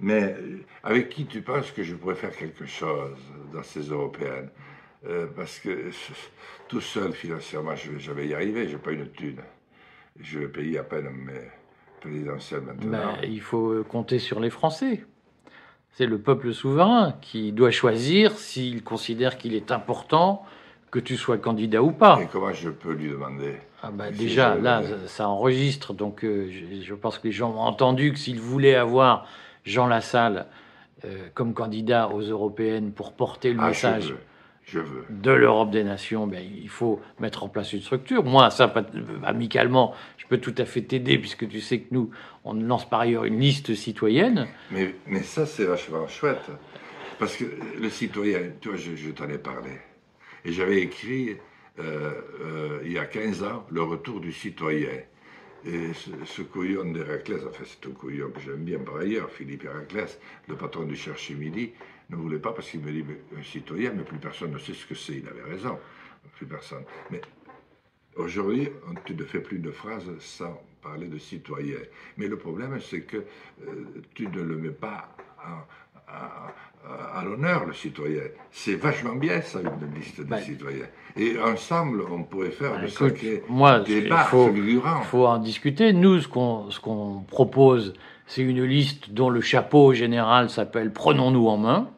Mais 0.00 0.34
euh, 0.38 0.58
avec 0.82 1.08
qui 1.08 1.26
tu 1.26 1.40
penses 1.42 1.70
que 1.70 1.82
je 1.82 1.94
pourrais 1.94 2.14
faire 2.14 2.34
quelque 2.36 2.66
chose 2.66 3.16
dans 3.52 3.62
ces 3.62 3.80
européennes? 3.80 4.50
Euh, 5.06 5.26
Parce 5.34 5.58
que 5.58 5.90
tout 6.68 6.80
seul, 6.80 7.12
financièrement, 7.12 7.76
je 7.76 7.92
vais 7.92 8.00
jamais 8.00 8.26
y 8.26 8.34
arriver. 8.34 8.66
Je 8.68 8.72
n'ai 8.72 8.82
pas 8.82 8.92
une 8.92 9.08
thune. 9.10 9.40
Je 10.18 10.40
vais 10.40 10.48
payer 10.48 10.78
à 10.78 10.82
peine 10.82 11.10
mes 11.10 11.50
présidentielles 12.00 12.62
maintenant. 12.62 12.90
Ben, 12.90 13.16
il 13.22 13.40
faut 13.40 13.84
compter 13.84 14.18
sur 14.18 14.40
les 14.40 14.50
Français. 14.50 15.04
C'est 15.92 16.06
le 16.06 16.18
peuple 16.18 16.52
souverain 16.52 17.14
qui 17.22 17.52
doit 17.52 17.70
choisir 17.70 18.32
s'il 18.32 18.84
considère 18.84 19.38
qu'il 19.38 19.54
est 19.54 19.70
important 19.70 20.44
que 20.90 20.98
tu 20.98 21.16
sois 21.16 21.38
candidat 21.38 21.82
ou 21.82 21.90
pas. 21.90 22.20
Et 22.22 22.26
comment 22.30 22.52
je 22.52 22.70
peux 22.70 22.92
lui 22.92 23.10
demander? 23.10 23.56
Ah 23.82 23.90
ben 23.90 24.10
Déjà, 24.12 24.54
là, 24.56 24.82
ça, 25.06 25.28
enregistre, 25.28 25.94
donc 25.94 26.24
euh, 26.24 26.50
je, 26.82 26.94
pense 26.94 27.18
que 27.18 27.26
les 27.26 27.32
gens 27.32 27.50
ont 27.50 27.60
entendu 27.60 28.12
que 28.12 28.18
s'ils 28.18 28.40
voulaient 28.40 28.74
avoir 28.74 29.26
Jean 29.66 29.86
Lassalle 29.86 30.46
euh, 31.04 31.28
comme 31.34 31.52
candidat 31.52 32.08
aux 32.08 32.22
européennes 32.22 32.92
pour 32.92 33.12
porter 33.12 33.52
le 33.52 33.60
ah, 33.60 33.68
message 33.68 34.14
je 34.64 34.78
veux. 34.78 35.04
de 35.10 35.30
l'Europe 35.30 35.70
des 35.70 35.84
nations, 35.84 36.26
ben, 36.26 36.42
il 36.42 36.68
faut 36.70 37.00
mettre 37.20 37.44
en 37.44 37.48
place 37.48 37.72
une 37.72 37.82
structure. 37.82 38.24
Moi, 38.24 38.50
ça, 38.50 38.72
amicalement, 39.24 39.94
je 40.16 40.26
peux 40.26 40.38
tout 40.38 40.54
à 40.58 40.64
fait 40.64 40.82
t'aider, 40.82 41.18
puisque 41.18 41.46
tu 41.48 41.60
sais 41.60 41.80
que 41.80 41.88
nous, 41.90 42.10
on 42.44 42.54
lance 42.54 42.88
par 42.88 43.00
ailleurs 43.00 43.24
une 43.24 43.38
liste 43.38 43.74
citoyenne. 43.74 44.48
Mais, 44.70 44.94
mais 45.06 45.22
ça, 45.22 45.44
c'est 45.44 45.64
vachement 45.64 46.08
chouette. 46.08 46.50
Parce 47.18 47.36
que 47.36 47.44
le 47.80 47.90
citoyen, 47.90 48.40
tu 48.60 48.70
vois, 48.70 48.78
je, 48.78 49.10
t'en 49.10 49.28
ai 49.28 49.38
parlé. 49.38 49.70
Et 50.44 50.52
j'avais 50.52 50.80
écrit, 50.80 51.36
euh, 51.78 52.12
euh, 52.40 52.80
il 52.84 52.92
y 52.92 52.98
a 52.98 53.04
15 53.04 53.42
ans, 53.44 53.66
Le 53.70 53.82
retour 53.82 54.20
du 54.20 54.32
citoyen. 54.32 54.88
Et 55.66 55.92
ce, 55.94 56.42
couillon 56.42 56.84
d'Héraclès, 56.92 57.42
enfin 57.44 57.64
c'est 57.66 57.88
un 57.88 57.92
couillon 57.92 58.30
que 58.30 58.38
j'aime 58.40 58.64
bien 58.64 58.78
par 58.78 58.98
ailleurs, 58.98 59.28
Philippe 59.28 59.64
Héraclès, 59.64 60.16
le 60.46 60.54
patron 60.54 60.84
du 60.84 60.94
Cherche 60.94 61.30
Midi, 61.30 61.72
ne 62.08 62.14
voulait 62.14 62.38
pas 62.38 62.52
parce 62.52 62.70
qu'il 62.70 62.80
me 62.82 62.92
dit 62.92 63.04
un 63.36 63.42
citoyen, 63.42 63.92
mais 63.92 64.04
plus 64.04 64.18
personne 64.18 64.52
ne 64.52 64.58
sait 64.58 64.74
ce 64.74 64.86
que 64.86 64.94
c'est. 64.94 65.14
Il 65.14 65.28
avait 65.28 65.42
raison, 65.42 65.76
plus 66.36 66.46
personne. 66.46 66.84
Mais 67.10 67.20
aujourd'hui, 68.14 68.68
tu 69.04 69.16
ne 69.16 69.24
fais 69.24 69.40
plus 69.40 69.58
de 69.58 69.72
phrases 69.72 70.08
sans 70.20 70.62
parler 70.80 71.08
de 71.08 71.18
citoyen. 71.18 71.78
Mais 72.16 72.28
le 72.28 72.38
problème, 72.38 72.80
c'est 72.80 73.02
que 73.02 73.16
euh, 73.16 73.84
tu 74.14 74.28
ne 74.28 74.42
le 74.42 74.56
mets 74.56 74.70
pas 74.70 75.16
à, 77.14 77.24
l'honneur, 77.24 77.66
le 77.66 77.72
citoyen. 77.72 78.22
C'est 78.50 78.76
vachement 78.76 79.14
bien, 79.14 79.40
ça, 79.40 79.60
une 79.60 79.98
liste 79.98 80.20
de 80.20 80.24
ben, 80.24 80.38
citoyens. 80.38 80.86
Et 81.16 81.38
ensemble, 81.38 82.02
on 82.10 82.22
pourrait 82.22 82.50
faire 82.50 82.74
ben, 82.74 82.82
de 82.82 82.86
sacrés 82.88 83.42
moi, 83.48 83.80
débats 83.80 84.28
Il 84.32 84.80
faut 85.04 85.26
en 85.26 85.38
discuter. 85.38 85.92
Nous, 85.92 86.20
ce 86.20 86.28
qu'on 86.28 87.24
propose, 87.28 87.94
c'est 88.26 88.42
une 88.42 88.64
liste 88.64 89.10
dont 89.10 89.30
le 89.30 89.40
chapeau 89.40 89.92
général 89.92 90.50
s'appelle 90.50 90.92
Prenons-nous 90.92 91.48
en 91.48 91.56
main. 91.56 91.88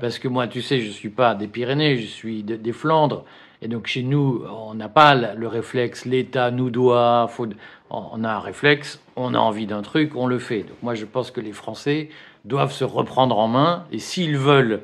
Parce 0.00 0.20
que 0.20 0.28
moi, 0.28 0.46
tu 0.46 0.62
sais, 0.62 0.80
je 0.80 0.90
suis 0.90 1.08
pas 1.08 1.34
des 1.34 1.48
Pyrénées, 1.48 1.96
je 1.96 2.06
suis 2.06 2.44
des 2.44 2.72
Flandres. 2.72 3.24
Et 3.62 3.68
donc 3.68 3.86
chez 3.86 4.02
nous, 4.02 4.42
on 4.48 4.74
n'a 4.74 4.88
pas 4.88 5.14
le 5.14 5.46
réflexe, 5.46 6.06
l'État 6.06 6.50
nous 6.50 6.70
doit, 6.70 7.28
faut, 7.28 7.46
on 7.90 8.24
a 8.24 8.30
un 8.30 8.38
réflexe, 8.38 9.00
on 9.16 9.34
a 9.34 9.38
envie 9.38 9.66
d'un 9.66 9.82
truc, 9.82 10.16
on 10.16 10.26
le 10.26 10.38
fait. 10.38 10.60
Donc 10.60 10.82
moi, 10.82 10.94
je 10.94 11.04
pense 11.04 11.30
que 11.30 11.40
les 11.40 11.52
Français 11.52 12.08
doivent 12.44 12.72
se 12.72 12.84
reprendre 12.84 13.38
en 13.38 13.48
main. 13.48 13.84
Et 13.92 13.98
s'ils 13.98 14.36
veulent, 14.36 14.82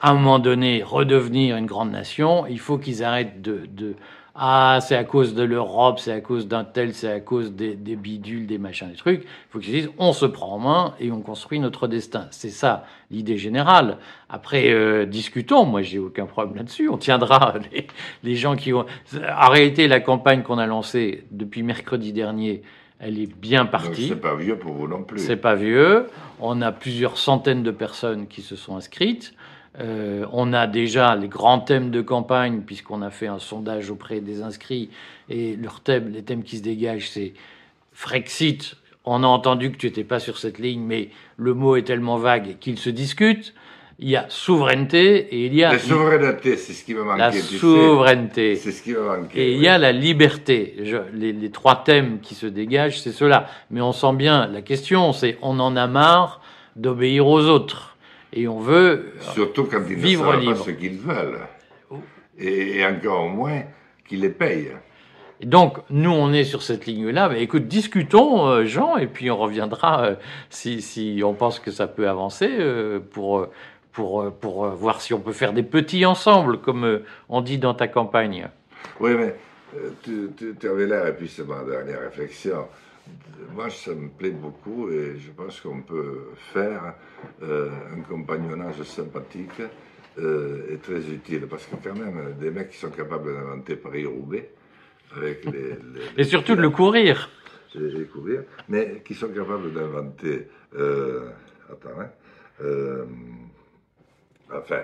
à 0.00 0.10
un 0.10 0.14
moment 0.14 0.38
donné, 0.38 0.82
redevenir 0.82 1.56
une 1.56 1.66
grande 1.66 1.90
nation, 1.90 2.46
il 2.46 2.60
faut 2.60 2.78
qu'ils 2.78 3.04
arrêtent 3.04 3.42
de, 3.42 3.66
de 3.70 3.96
ah, 4.40 4.78
c'est 4.80 4.94
à 4.94 5.02
cause 5.02 5.34
de 5.34 5.42
l'Europe, 5.42 5.98
c'est 5.98 6.12
à 6.12 6.20
cause 6.20 6.46
d'un 6.46 6.62
tel, 6.62 6.94
c'est 6.94 7.10
à 7.10 7.18
cause 7.18 7.50
des, 7.50 7.74
bidules, 7.74 8.46
des 8.46 8.58
machins, 8.58 8.88
des 8.88 8.94
trucs. 8.94 9.22
Il 9.24 9.50
faut 9.50 9.58
qu'ils 9.58 9.72
disent, 9.72 9.90
on 9.98 10.12
se 10.12 10.26
prend 10.26 10.52
en 10.52 10.58
main 10.60 10.94
et 11.00 11.10
on 11.10 11.20
construit 11.20 11.58
notre 11.58 11.88
destin. 11.88 12.28
C'est 12.30 12.50
ça 12.50 12.84
l'idée 13.10 13.36
générale. 13.36 13.98
Après, 14.28 14.70
euh, 14.70 15.06
discutons. 15.06 15.66
Moi, 15.66 15.82
j'ai 15.82 15.98
aucun 15.98 16.26
problème 16.26 16.54
là-dessus. 16.54 16.88
On 16.88 16.98
tiendra 16.98 17.54
les, 18.22 18.36
gens 18.36 18.54
qui 18.54 18.72
ont. 18.72 18.86
En 19.16 19.48
réalité, 19.48 19.88
la 19.88 19.98
campagne 19.98 20.44
qu'on 20.44 20.58
a 20.58 20.66
lancée 20.66 21.24
depuis 21.32 21.64
mercredi 21.64 22.12
dernier, 22.12 22.62
elle 23.00 23.18
est 23.18 23.32
bien 23.32 23.66
partie. 23.66 24.08
C'est 24.08 24.16
pas 24.16 24.34
vieux 24.34 24.58
pour 24.58 24.72
vous 24.72 24.88
non 24.88 25.02
plus. 25.02 25.20
C'est 25.20 25.36
pas 25.36 25.54
vieux. 25.54 26.06
On 26.40 26.60
a 26.62 26.72
plusieurs 26.72 27.18
centaines 27.18 27.62
de 27.62 27.70
personnes 27.70 28.26
qui 28.26 28.42
se 28.42 28.56
sont 28.56 28.76
inscrites. 28.76 29.34
Euh, 29.80 30.26
on 30.32 30.52
a 30.52 30.66
déjà 30.66 31.14
les 31.14 31.28
grands 31.28 31.60
thèmes 31.60 31.90
de 31.90 32.00
campagne, 32.00 32.62
puisqu'on 32.62 33.02
a 33.02 33.10
fait 33.10 33.28
un 33.28 33.38
sondage 33.38 33.90
auprès 33.90 34.20
des 34.20 34.42
inscrits, 34.42 34.90
et 35.28 35.56
leur 35.56 35.80
thème, 35.80 36.10
les 36.12 36.22
thèmes 36.22 36.42
qui 36.42 36.58
se 36.58 36.62
dégagent, 36.62 37.10
c'est 37.10 37.34
Frexit. 37.92 38.76
On 39.04 39.22
a 39.22 39.26
entendu 39.26 39.70
que 39.70 39.76
tu 39.76 39.86
n'étais 39.86 40.04
pas 40.04 40.18
sur 40.18 40.38
cette 40.38 40.58
ligne, 40.58 40.82
mais 40.82 41.10
le 41.36 41.54
mot 41.54 41.76
est 41.76 41.82
tellement 41.82 42.16
vague 42.16 42.56
qu'il 42.58 42.78
se 42.78 42.90
discute. 42.90 43.54
Il 44.00 44.08
y 44.08 44.16
a 44.16 44.26
souveraineté 44.28 45.16
et 45.34 45.46
il 45.46 45.54
y 45.54 45.64
a... 45.64 45.72
La 45.72 45.78
souveraineté, 45.78 46.56
c'est 46.56 46.72
ce 46.72 46.84
qui 46.84 46.94
me 46.94 47.02
manquait. 47.02 47.18
La 47.18 47.32
souveraineté. 47.32 48.54
C'est 48.54 48.70
ce 48.70 48.82
qui 48.82 48.92
me 48.92 49.02
manquait. 49.02 49.40
Et 49.40 49.52
il 49.54 49.60
y 49.60 49.66
a 49.66 49.76
la 49.76 49.90
liberté. 49.90 50.76
les, 51.12 51.32
les, 51.32 51.50
trois 51.50 51.82
thèmes 51.82 52.20
qui 52.20 52.36
se 52.36 52.46
dégagent, 52.46 53.00
c'est 53.00 53.12
cela. 53.12 53.48
Mais 53.70 53.80
on 53.80 53.90
sent 53.90 54.12
bien, 54.14 54.46
la 54.46 54.62
question, 54.62 55.12
c'est 55.12 55.36
on 55.42 55.58
en 55.58 55.74
a 55.74 55.88
marre 55.88 56.40
d'obéir 56.76 57.26
aux 57.26 57.44
autres 57.46 57.88
et 58.32 58.46
on 58.46 58.60
veut 58.60 59.12
Surtout 59.34 59.64
quand 59.64 59.82
ils 59.88 59.96
vivre 59.96 60.36
ne 60.36 60.44
savent 60.44 60.58
pas 60.58 60.64
ce 60.64 60.70
qu'ils 60.70 60.98
veulent. 60.98 61.40
Et, 62.38 62.84
encore 62.86 63.28
moins 63.28 63.62
qu'ils 64.08 64.20
les 64.20 64.28
payent. 64.28 64.72
Et 65.40 65.46
donc, 65.46 65.78
nous, 65.90 66.10
on 66.10 66.32
est 66.32 66.44
sur 66.44 66.62
cette 66.62 66.86
ligne-là. 66.86 67.28
Mais 67.28 67.42
écoute, 67.42 67.66
discutons, 67.66 68.46
euh, 68.46 68.64
Jean, 68.64 68.96
et 68.96 69.06
puis 69.06 69.30
on 69.30 69.36
reviendra 69.36 70.04
euh, 70.04 70.14
si, 70.50 70.82
si, 70.82 71.20
on 71.24 71.34
pense 71.34 71.58
que 71.58 71.70
ça 71.70 71.86
peut 71.86 72.08
avancer 72.08 72.48
euh, 72.48 73.00
pour, 73.00 73.48
pour, 73.92 74.32
pour 74.32 74.66
voir 74.68 75.00
si 75.00 75.14
on 75.14 75.20
peut 75.20 75.32
faire 75.32 75.52
des 75.52 75.62
petits 75.62 76.04
ensemble, 76.06 76.60
comme 76.60 77.00
on 77.28 77.40
dit 77.40 77.58
dans 77.58 77.74
ta 77.74 77.88
campagne. 77.88 78.48
Oui, 79.00 79.12
mais 79.14 79.34
tu, 80.02 80.30
tu, 80.58 80.68
avais 80.68 80.86
l'air, 80.86 81.06
et 81.06 81.14
puis 81.14 81.28
c'est 81.28 81.46
ma 81.46 81.62
dernière 81.64 82.00
réflexion. 82.00 82.68
Moi, 83.54 83.70
ça 83.70 83.92
me 83.92 84.08
plaît 84.08 84.30
beaucoup 84.30 84.90
et 84.90 85.16
je 85.18 85.30
pense 85.30 85.60
qu'on 85.60 85.80
peut 85.80 86.30
faire 86.52 86.94
un 87.42 88.00
compagnonnage 88.08 88.82
sympathique 88.82 89.60
et 90.18 90.76
très 90.78 91.00
utile. 91.10 91.46
Parce 91.48 91.64
que 91.66 91.76
quand 91.82 91.94
même, 91.94 92.34
des 92.38 92.50
mecs 92.50 92.70
qui 92.70 92.78
sont 92.78 92.90
capables 92.90 93.34
d'inventer 93.34 93.76
Paris-Roubaix, 93.76 94.50
avec 95.16 95.44
les, 95.52 95.76
Et 96.16 96.24
surtout 96.24 96.54
de 96.54 96.62
le 96.62 96.70
courir. 96.70 97.30
Les, 97.74 98.04
courir, 98.04 98.42
mais 98.68 99.02
qui 99.04 99.14
sont 99.14 99.28
capables 99.28 99.72
d'inventer. 99.72 100.48
Euh, 100.76 101.30
attends, 101.70 102.00
hein, 102.00 102.10
euh, 102.62 103.04
enfin, 104.54 104.80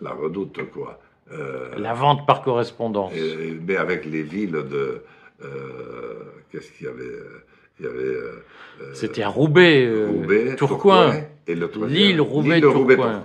la 0.00 0.12
redoute, 0.12 0.70
quoi. 0.70 1.00
Euh, 1.32 1.76
la 1.76 1.92
vente 1.92 2.26
par 2.26 2.42
correspondance. 2.42 3.12
mais 3.66 3.76
avec 3.76 4.04
les 4.06 4.22
villes 4.22 4.52
de. 4.52 5.02
Qu'est-ce 6.50 6.72
qu'il 6.72 6.86
y 6.86 6.88
avait 6.88 7.18
il 7.78 7.86
y 7.86 7.88
avait. 7.88 8.16
C'était 8.94 9.22
à 9.22 9.28
Roubaix, 9.28 9.88
Roubaix 10.06 10.56
Tourcoing. 10.56 11.14
et 11.46 11.54
le 11.54 11.70
Lille, 11.86 12.20
Roubaix, 12.20 12.60
Tourcoing. 12.60 13.22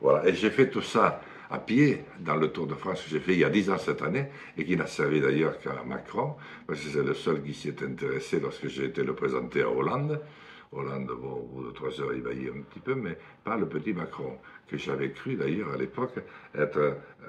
Voilà. 0.00 0.28
Et 0.28 0.34
j'ai 0.34 0.50
fait 0.50 0.68
tout 0.70 0.82
ça 0.82 1.20
à 1.52 1.58
pied 1.58 2.02
dans 2.20 2.36
le 2.36 2.48
Tour 2.48 2.66
de 2.66 2.74
France 2.74 3.02
que 3.02 3.10
j'ai 3.10 3.20
fait 3.20 3.34
il 3.34 3.40
y 3.40 3.44
a 3.44 3.50
dix 3.50 3.68
ans 3.70 3.76
cette 3.78 4.00
année 4.02 4.26
et 4.56 4.64
qui 4.64 4.74
n'a 4.74 4.86
servi 4.86 5.20
d'ailleurs 5.20 5.58
qu'à 5.60 5.82
Macron, 5.86 6.34
parce 6.66 6.80
que 6.80 6.88
c'est 6.88 7.04
le 7.04 7.12
seul 7.12 7.42
qui 7.42 7.52
s'y 7.52 7.68
est 7.68 7.82
intéressé 7.82 8.40
lorsque 8.40 8.68
j'ai 8.68 8.86
été 8.86 9.04
le 9.04 9.14
présenter 9.14 9.62
à 9.62 9.68
Hollande. 9.68 10.18
Hollande, 10.72 11.12
bon, 11.20 11.32
au 11.32 11.48
bout 11.52 11.66
de 11.66 11.70
trois 11.72 12.00
heures, 12.00 12.14
il 12.14 12.22
vaillait 12.22 12.48
un 12.48 12.62
petit 12.62 12.80
peu, 12.80 12.94
mais 12.94 13.18
pas 13.44 13.58
le 13.58 13.66
petit 13.68 13.92
Macron, 13.92 14.38
que 14.68 14.76
j'avais 14.76 15.10
cru 15.10 15.34
d'ailleurs 15.34 15.72
à 15.72 15.76
l'époque 15.76 16.14
être 16.54 16.78
euh, 16.78 16.92
euh, 17.24 17.28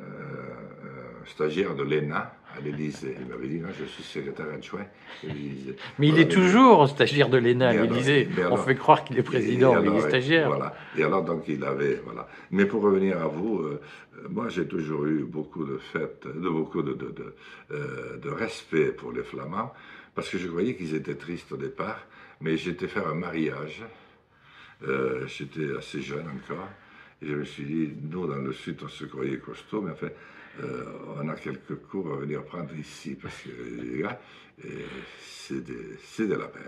stagiaire 1.26 1.76
de 1.76 1.84
l'ENA 1.84 2.34
à 2.56 2.62
l'Élysée. 2.62 3.16
Il 3.20 3.28
m'avait 3.28 3.48
dit, 3.48 3.60
non, 3.60 3.70
je 3.78 3.86
suis 3.86 4.04
secrétaire 4.04 4.46
adjoint 4.54 4.86
de 5.24 5.30
l'Élysée. 5.30 5.76
Mais 6.00 6.08
il 6.10 6.20
est 6.20 6.30
toujours 6.30 6.88
stagiaire 6.88 7.30
de 7.30 7.38
l'ENA 7.38 7.70
à 7.70 7.74
l'Élysée. 7.74 8.30
On 8.50 8.58
fait 8.58 8.76
croire 8.76 9.04
qu'il 9.04 9.18
est 9.18 9.24
président, 9.24 9.82
mais 9.82 9.90
il 9.90 9.96
est 9.96 10.08
stagiaire. 10.08 10.48
Voilà. 10.48 10.76
Et 10.98 11.04
alors, 11.04 11.24
donc, 11.24 11.44
il 11.48 11.64
avait. 11.64 12.02
Voilà. 12.06 12.28
Mais 12.52 12.66
pour 12.66 12.84
revenir 12.84 13.22
à 13.22 13.28
vous, 13.28 13.60
euh, 13.60 13.82
moi, 14.30 14.50
j'ai 14.50 14.68
toujours 14.68 15.06
eu 15.06 15.24
beaucoup 15.24 15.66
de 15.66 15.78
fêtes, 15.78 16.28
de, 16.28 16.50
beaucoup 16.50 16.82
de, 16.82 16.94
de, 16.94 17.14
de, 17.72 18.20
de 18.22 18.30
respect 18.30 18.92
pour 18.92 19.12
les 19.12 19.24
Flamands, 19.24 19.74
parce 20.14 20.30
que 20.30 20.38
je 20.38 20.48
croyais 20.48 20.76
qu'ils 20.76 20.94
étaient 20.96 21.16
tristes 21.16 21.52
au 21.52 21.58
départ 21.58 22.06
mais 22.44 22.58
j'étais 22.58 22.88
faire 22.88 23.08
un 23.08 23.16
mariage. 23.16 23.84
Euh, 24.86 25.26
j'étais 25.28 25.76
assez 25.78 26.02
jeune 26.02 26.28
encore. 26.28 26.68
Et 27.24 27.28
je 27.28 27.36
me 27.36 27.44
suis 27.46 27.64
dit, 27.64 27.94
nous, 28.10 28.28
dans 28.28 28.36
le 28.36 28.52
sud, 28.54 28.78
on 28.84 28.88
se 28.88 29.06
croyait 29.06 29.38
costaud, 29.38 29.82
mais 29.82 29.92
enfin, 29.92 30.10
euh, 30.62 30.84
on 31.18 31.30
a 31.30 31.36
quelques 31.36 31.76
cours 31.90 32.14
à 32.14 32.18
venir 32.18 32.44
prendre 32.44 32.76
ici, 32.78 33.16
parce 33.22 33.42
que 33.42 33.50
les 33.82 34.02
gars, 34.02 34.20
c'est 35.22 35.64
des, 35.64 36.28
des, 36.28 36.36
lapins. 36.36 36.60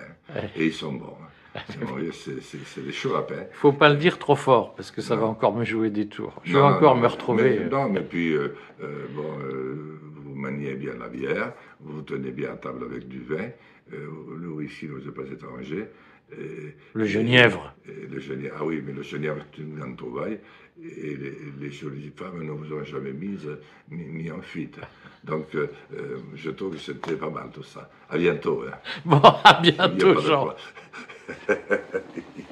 Et 0.55 0.67
ils 0.67 0.73
sont 0.73 0.93
bons. 0.93 1.17
Hein. 1.21 1.61
C'est 2.13 2.85
des 2.85 2.91
chauds 2.91 3.13
lapins. 3.13 3.45
Il 3.51 3.55
faut 3.55 3.73
pas 3.73 3.89
le 3.89 3.97
dire 3.97 4.17
trop 4.17 4.35
fort, 4.35 4.75
parce 4.75 4.91
que 4.91 5.01
ça 5.01 5.15
va 5.15 5.25
encore 5.25 5.53
me 5.53 5.63
jouer 5.63 5.89
des 5.89 6.07
tours. 6.07 6.41
Je 6.43 6.53
vais 6.53 6.63
encore 6.63 6.95
me 6.95 7.07
retrouver. 7.07 7.59
Mais, 7.59 7.69
non, 7.69 7.89
mais 7.89 8.01
puis, 8.01 8.33
euh, 8.33 8.55
bon, 9.11 9.29
vous 10.15 10.35
maniez 10.35 10.75
bien 10.75 10.95
la 10.95 11.09
bière, 11.09 11.53
vous 11.79 11.97
vous 11.97 12.01
tenez 12.01 12.31
bien 12.31 12.53
à 12.53 12.57
table 12.57 12.85
avec 12.85 13.07
du 13.07 13.19
vin. 13.19 13.49
Euh, 13.93 14.07
nous, 14.39 14.61
ici, 14.61 14.87
nous 14.87 14.97
ne 14.97 15.03
sommes 15.03 15.13
pas 15.13 15.31
étrangers. 15.31 15.87
Le 16.93 17.05
Genièvre. 17.05 17.73
le 17.85 18.19
Genièvre. 18.19 18.55
Ah 18.59 18.65
oui, 18.65 18.81
mais 18.85 18.93
le 18.93 19.03
Genièvre, 19.03 19.45
c'est 19.53 19.61
une 19.61 19.77
grande 19.77 19.97
trouvaille. 19.97 20.39
Et 20.81 21.15
les, 21.59 21.71
jolies 21.71 22.11
femmes 22.15 22.43
ne 22.43 22.51
vous 22.51 22.73
ont 22.73 22.83
jamais 22.83 23.13
mis, 23.13 23.37
mis, 23.89 24.29
en 24.29 24.41
fuite. 24.41 24.77
Donc, 25.23 25.55
euh, 25.55 25.67
euh, 25.93 26.17
je 26.35 26.49
trouve 26.49 26.73
que 26.73 26.79
c'était 26.79 27.15
pas 27.15 27.29
mal 27.29 27.49
tout 27.53 27.63
ça. 27.63 27.89
À 28.09 28.17
bientôt. 28.17 28.63
Hein. 28.67 28.75
Bon, 29.05 29.21
à 29.21 29.61
bientôt, 29.61 30.19
Jean. 30.19 30.53